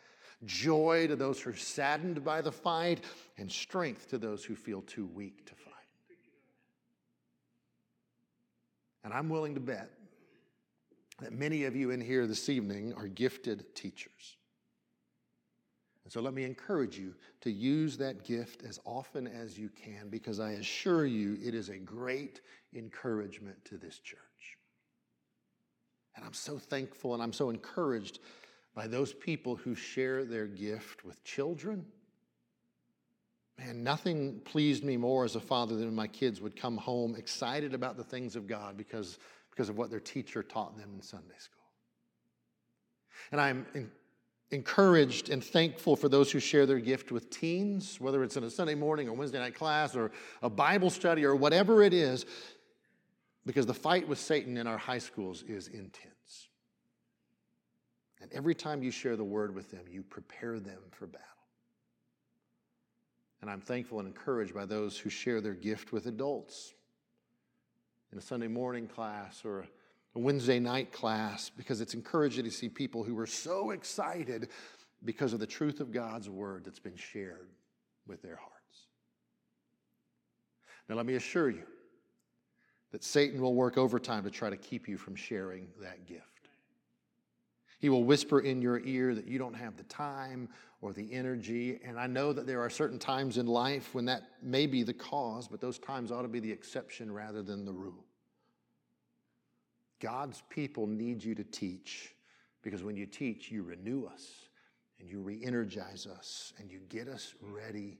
joy 0.44 1.07
to 1.09 1.16
those 1.16 1.40
who 1.40 1.51
are 1.51 1.57
saddened 1.57 2.25
by 2.25 2.40
the 2.40 2.53
fight, 2.53 3.03
and 3.38 3.51
strength 3.51 4.09
to 4.11 4.18
those 4.18 4.44
who 4.44 4.55
feel 4.55 4.83
too 4.83 5.07
weak 5.07 5.44
to 5.47 5.55
fight. 5.55 5.73
And 9.03 9.12
I'm 9.12 9.29
willing 9.29 9.55
to 9.55 9.61
bet 9.61 9.90
that 11.20 11.33
many 11.33 11.64
of 11.64 11.77
you 11.77 11.90
in 11.90 12.01
here 12.01 12.27
this 12.27 12.49
evening 12.49 12.94
are 12.94 13.07
gifted 13.07 13.75
teachers. 13.75 14.37
And 16.05 16.12
so 16.12 16.21
let 16.21 16.35
me 16.35 16.45
encourage 16.45 16.99
you 16.99 17.14
to 17.40 17.51
use 17.51 17.97
that 17.97 18.25
gift 18.25 18.62
as 18.62 18.79
often 18.85 19.27
as 19.27 19.59
you 19.59 19.71
can 19.71 20.09
because 20.11 20.38
I 20.38 20.53
assure 20.53 21.07
you 21.07 21.38
it 21.43 21.55
is 21.55 21.71
a 21.71 21.79
great 21.79 22.43
encouragement 22.75 23.64
to 23.67 23.79
this 23.79 23.99
church. 23.99 24.19
And 26.14 26.25
I'm 26.25 26.35
so 26.35 26.59
thankful 26.59 27.14
and 27.14 27.23
I'm 27.23 27.33
so 27.33 27.49
encouraged 27.49 28.21
by 28.75 28.87
those 28.87 29.14
people 29.14 29.57
who 29.57 29.75
share 29.75 30.25
their 30.25 30.47
gift 30.47 31.05
with 31.05 31.25
children. 31.25 31.87
Man, 33.59 33.83
nothing 33.83 34.40
pleased 34.45 34.85
me 34.85 34.97
more 34.97 35.25
as 35.25 35.37
a 35.37 35.40
father 35.40 35.77
than 35.77 35.87
when 35.87 35.95
my 35.95 36.09
kids 36.09 36.40
would 36.40 36.57
come 36.57 36.77
home 36.77 37.14
excited 37.17 37.73
about 37.73 37.97
the 37.97 38.05
things 38.05 38.37
of 38.37 38.47
God 38.47 38.77
because, 38.77 39.19
because 39.51 39.69
of 39.69 39.79
what 39.79 39.90
their 39.90 40.01
teacher 40.01 40.43
taught 40.43 40.77
them 40.77 40.90
in 40.95 41.01
Sunday 41.01 41.38
school. 41.38 41.62
And 43.33 43.40
I'm 43.40 43.90
encouraged 44.50 45.30
and 45.30 45.42
thankful 45.42 45.96
for 45.96 46.09
those 46.09 46.30
who 46.30 46.38
share 46.38 46.66
their 46.66 46.78
gift 46.78 47.11
with 47.11 47.30
teens, 47.30 48.00
whether 48.00 48.22
it's 48.22 48.37
in 48.37 48.44
a 48.44 48.50
Sunday 48.50 48.74
morning 48.74 49.09
or 49.09 49.14
Wednesday 49.14 49.38
night 49.38 49.54
class 49.54 49.96
or 49.96 50.12
a 50.42 50.50
Bible 50.50 50.90
study 50.90 51.24
or 51.24 51.35
whatever 51.35 51.83
it 51.83 51.92
is, 51.92 52.26
because 53.46 53.66
the 53.66 53.74
fight 53.74 54.07
with 54.07 54.18
Satan 54.18 54.57
in 54.57 54.66
our 54.66 54.78
high 54.78 54.98
schools 54.98 55.42
is 55.42 55.68
intense. 55.68 56.48
And 58.20 58.33
every 58.33 58.54
time 58.54 58.83
you 58.83 58.90
share 58.90 59.16
the 59.16 59.24
word 59.24 59.54
with 59.54 59.70
them, 59.70 59.83
you 59.88 60.02
prepare 60.02 60.59
them 60.59 60.80
for 60.92 61.07
battle. 61.07 61.28
And 63.42 63.50
I'm 63.50 63.61
thankful 63.61 63.98
and 63.98 64.09
encouraged 64.09 64.54
by 64.54 64.64
those 64.64 64.96
who 64.96 65.11
share 65.11 65.42
their 65.42 65.52
gift 65.52 65.92
with 65.92 66.07
adults 66.07 66.72
in 68.12 68.18
a 68.18 68.22
Sunday 68.22 68.48
morning 68.48 68.87
class 68.87 69.42
or 69.44 69.66
a 70.14 70.18
Wednesday 70.18 70.61
night 70.61 70.92
class 70.92 71.50
because 71.57 71.81
it's 71.81 71.94
encouraging 71.94 72.44
to 72.44 72.50
see 72.50 72.68
people 72.68 73.03
who 73.03 73.18
are 73.18 73.27
so 73.27 73.70
excited 73.70 74.48
because 75.05 75.33
of 75.33 75.40
the 75.40 75.46
truth 75.46 75.81
of 75.81 75.92
God's 75.92 76.31
word 76.31 76.64
that's 76.64 76.79
been 76.79 76.96
shared 76.96 77.48
with 78.07 78.22
their 78.22 78.37
hearts. 78.37 78.55
Now, 80.88 80.96
let 80.96 81.07
me 81.07 81.14
assure 81.14 81.50
you 81.50 81.64
that 82.92 83.03
Satan 83.03 83.40
will 83.40 83.55
work 83.55 83.77
overtime 83.77 84.22
to 84.24 84.31
try 84.31 84.50
to 84.50 84.57
keep 84.57 84.88
you 84.88 84.96
from 84.96 85.16
sharing 85.16 85.68
that 85.81 86.07
gift. 86.07 86.22
He 87.81 87.88
will 87.88 88.05
whisper 88.05 88.40
in 88.40 88.62
your 88.62 88.81
ear 88.81 89.14
that 89.14 89.27
you 89.27 89.38
don't 89.38 89.55
have 89.55 89.77
the 89.77 89.83
time 89.85 90.48
or 90.81 90.92
the 90.92 91.12
energy. 91.12 91.81
And 91.85 91.98
I 91.98 92.07
know 92.07 92.33
that 92.33 92.46
there 92.46 92.61
are 92.61 92.70
certain 92.70 92.98
times 92.98 93.37
in 93.37 93.46
life 93.46 93.94
when 93.94 94.05
that 94.07 94.22
may 94.42 94.66
be 94.66 94.83
the 94.83 94.94
cause, 94.94 95.48
but 95.48 95.61
those 95.61 95.79
times 95.79 96.12
ought 96.12 96.22
to 96.22 96.29
be 96.29 96.40
the 96.40 96.53
exception 96.53 97.12
rather 97.12 97.42
than 97.42 97.64
the 97.64 97.72
rule. 97.72 98.04
God's 100.05 100.43
people 100.51 100.87
need 100.87 101.25
you 101.25 101.35
to 101.35 101.45
teach 101.45 102.14
because 102.61 102.83
when 102.83 102.95
you 102.95 103.07
teach, 103.07 103.51
you 103.51 103.62
renew 103.62 104.05
us 104.05 104.29
and 105.01 105.09
you 105.09 105.23
re 105.23 105.40
energize 105.43 106.07
us 106.07 106.53
and 106.59 106.71
you 106.71 106.81
get 106.90 107.09
us 107.09 107.35
ready 107.40 107.97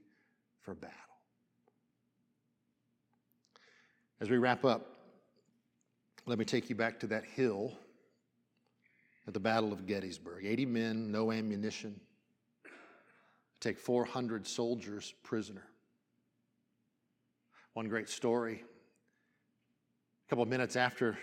for 0.61 0.75
battle. 0.75 0.95
As 4.21 4.29
we 4.29 4.37
wrap 4.37 4.63
up, 4.63 4.99
let 6.27 6.37
me 6.37 6.45
take 6.45 6.69
you 6.69 6.75
back 6.75 6.99
to 6.99 7.07
that 7.07 7.25
hill 7.25 7.73
at 9.27 9.33
the 9.33 9.39
Battle 9.39 9.73
of 9.73 9.87
Gettysburg. 9.87 10.45
80 10.45 10.67
men, 10.67 11.11
no 11.11 11.31
ammunition, 11.31 11.99
take 13.59 13.79
400 13.79 14.45
soldiers 14.45 15.15
prisoner. 15.23 15.65
One 17.73 17.87
great 17.87 18.09
story. 18.09 18.63
A 18.63 20.29
couple 20.29 20.43
of 20.43 20.49
minutes 20.49 20.75
after 20.75 21.17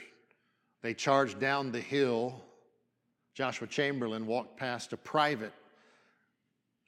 they 0.82 0.94
charged 0.94 1.40
down 1.40 1.72
the 1.72 1.80
hill. 1.80 2.42
Joshua 3.34 3.66
Chamberlain 3.66 4.26
walked 4.26 4.58
past 4.58 4.92
a 4.92 4.96
private 4.96 5.52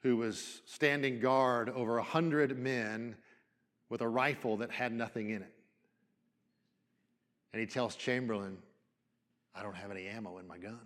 who 0.03 0.17
was 0.17 0.61
standing 0.65 1.19
guard 1.19 1.69
over 1.69 1.97
a 1.97 2.03
hundred 2.03 2.59
men 2.59 3.15
with 3.89 4.01
a 4.01 4.07
rifle 4.07 4.57
that 4.57 4.69
had 4.69 4.91
nothing 4.91 5.31
in 5.31 5.41
it. 5.41 5.51
And 7.53 7.59
he 7.59 7.65
tells 7.65 7.95
Chamberlain, 7.95 8.57
I 9.55 9.63
don't 9.63 9.75
have 9.75 9.89
any 9.89 10.07
ammo 10.07 10.37
in 10.37 10.47
my 10.47 10.57
gun. 10.57 10.81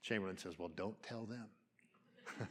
Chamberlain 0.00 0.38
says, 0.38 0.56
Well, 0.58 0.70
don't 0.74 1.02
tell 1.02 1.24
them. 1.26 1.46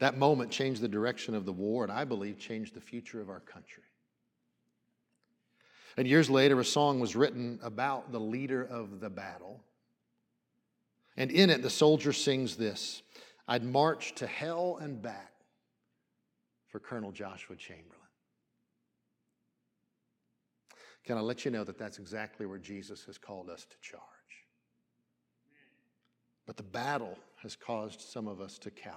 that 0.00 0.18
moment 0.18 0.50
changed 0.50 0.80
the 0.80 0.88
direction 0.88 1.36
of 1.36 1.46
the 1.46 1.52
war, 1.52 1.84
and 1.84 1.92
I 1.92 2.04
believe 2.04 2.38
changed 2.38 2.74
the 2.74 2.80
future 2.80 3.20
of 3.20 3.30
our 3.30 3.38
country. 3.40 3.84
And 6.00 6.08
years 6.08 6.30
later, 6.30 6.58
a 6.58 6.64
song 6.64 6.98
was 6.98 7.14
written 7.14 7.58
about 7.62 8.10
the 8.10 8.18
leader 8.18 8.64
of 8.64 9.00
the 9.00 9.10
battle. 9.10 9.60
And 11.18 11.30
in 11.30 11.50
it, 11.50 11.60
the 11.60 11.68
soldier 11.68 12.14
sings 12.14 12.56
this 12.56 13.02
I'd 13.46 13.62
march 13.62 14.14
to 14.14 14.26
hell 14.26 14.78
and 14.80 15.02
back 15.02 15.30
for 16.68 16.80
Colonel 16.80 17.12
Joshua 17.12 17.54
Chamberlain. 17.54 18.00
Can 21.04 21.18
I 21.18 21.20
let 21.20 21.44
you 21.44 21.50
know 21.50 21.64
that 21.64 21.76
that's 21.76 21.98
exactly 21.98 22.46
where 22.46 22.56
Jesus 22.56 23.04
has 23.04 23.18
called 23.18 23.50
us 23.50 23.66
to 23.66 23.76
charge? 23.82 24.02
But 26.46 26.56
the 26.56 26.62
battle 26.62 27.18
has 27.42 27.56
caused 27.56 28.00
some 28.00 28.26
of 28.26 28.40
us 28.40 28.56
to 28.60 28.70
cower. 28.70 28.94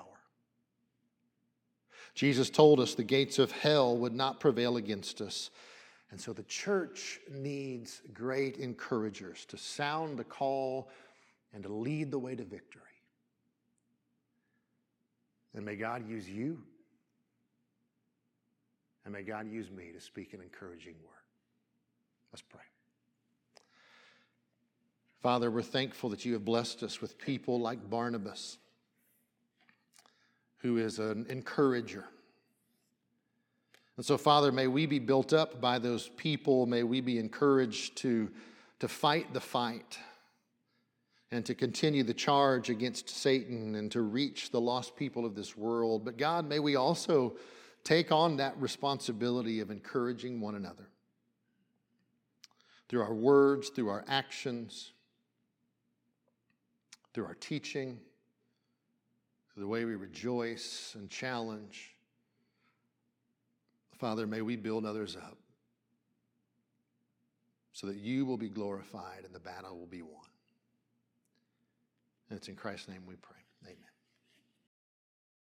Jesus 2.16 2.50
told 2.50 2.80
us 2.80 2.96
the 2.96 3.04
gates 3.04 3.40
of 3.40 3.52
hell 3.52 3.98
would 3.98 4.14
not 4.14 4.40
prevail 4.40 4.78
against 4.78 5.20
us. 5.20 5.50
And 6.14 6.22
so 6.22 6.32
the 6.32 6.44
church 6.44 7.20
needs 7.28 8.04
great 8.14 8.58
encouragers 8.58 9.46
to 9.46 9.58
sound 9.58 10.20
the 10.20 10.24
call 10.24 10.92
and 11.56 11.64
to 11.64 11.74
lead 11.74 12.12
the 12.12 12.20
way 12.20 12.36
to 12.36 12.44
victory. 12.44 12.84
And 15.56 15.66
may 15.66 15.76
God 15.76 16.08
use 16.08 16.30
you. 16.30 16.62
And 19.06 19.12
may 19.12 19.24
God 19.24 19.52
use 19.52 19.72
me 19.72 19.92
to 19.92 20.00
speak 20.00 20.36
an 20.36 20.42
encouraging 20.42 20.94
word. 21.04 21.24
Let's 22.32 22.44
pray. 22.44 22.62
Father, 25.24 25.50
we're 25.50 25.64
thankful 25.64 26.12
that 26.12 26.26
you 26.26 26.34
have 26.34 26.46
blessed 26.46 26.84
us 26.84 27.02
with 27.02 27.18
people 27.18 27.60
like 27.60 27.90
Barnabas, 27.90 28.60
who 30.60 30.78
is 30.78 31.00
an 31.00 31.26
encourager 31.28 32.06
and 34.04 34.08
so, 34.10 34.18
Father, 34.18 34.52
may 34.52 34.68
we 34.68 34.86
be 34.86 35.00
built 35.00 35.32
up 35.32 35.62
by 35.62 35.80
those 35.80 36.10
people. 36.18 36.66
May 36.66 36.84
we 36.84 37.00
be 37.00 37.20
encouraged 37.20 37.96
to, 38.00 38.30
to 38.80 38.90
fight 38.90 39.34
the 39.34 39.40
fight 39.40 39.98
and 41.32 41.46
to 41.46 41.56
continue 41.56 42.04
the 42.04 42.14
charge 42.14 42.70
against 42.70 43.08
Satan 43.08 43.76
and 43.76 43.90
to 43.94 44.02
reach 44.02 44.52
the 44.52 44.60
lost 44.60 44.98
people 44.98 45.26
of 45.26 45.36
this 45.36 45.56
world. 45.56 46.04
But, 46.04 46.18
God, 46.18 46.50
may 46.50 46.60
we 46.60 46.76
also 46.76 47.38
take 47.86 48.12
on 48.12 48.36
that 48.36 48.60
responsibility 48.60 49.62
of 49.62 49.72
encouraging 49.72 50.42
one 50.42 50.56
another 50.56 50.90
through 52.90 53.04
our 53.04 53.14
words, 53.14 53.70
through 53.70 53.88
our 53.88 54.04
actions, 54.10 54.92
through 57.14 57.24
our 57.24 57.36
teaching, 57.36 57.98
through 59.54 59.64
the 59.64 59.70
way 59.70 59.86
we 59.86 59.96
rejoice 59.96 60.92
and 61.00 61.10
challenge 61.10 61.93
Father, 64.04 64.28
may 64.28 64.42
we 64.42 64.58
build 64.58 64.86
others 64.86 65.16
up 65.16 65.38
so 67.72 67.88
that 67.88 67.96
you 67.96 68.26
will 68.26 68.36
be 68.36 68.50
glorified 68.50 69.24
and 69.24 69.34
the 69.34 69.40
battle 69.40 69.80
will 69.80 69.88
be 69.88 70.02
won. 70.02 70.28
And 72.30 72.38
it's 72.38 72.50
in 72.50 72.56
Christ's 72.58 72.90
name 72.90 73.04
we 73.08 73.16
pray. 73.16 73.38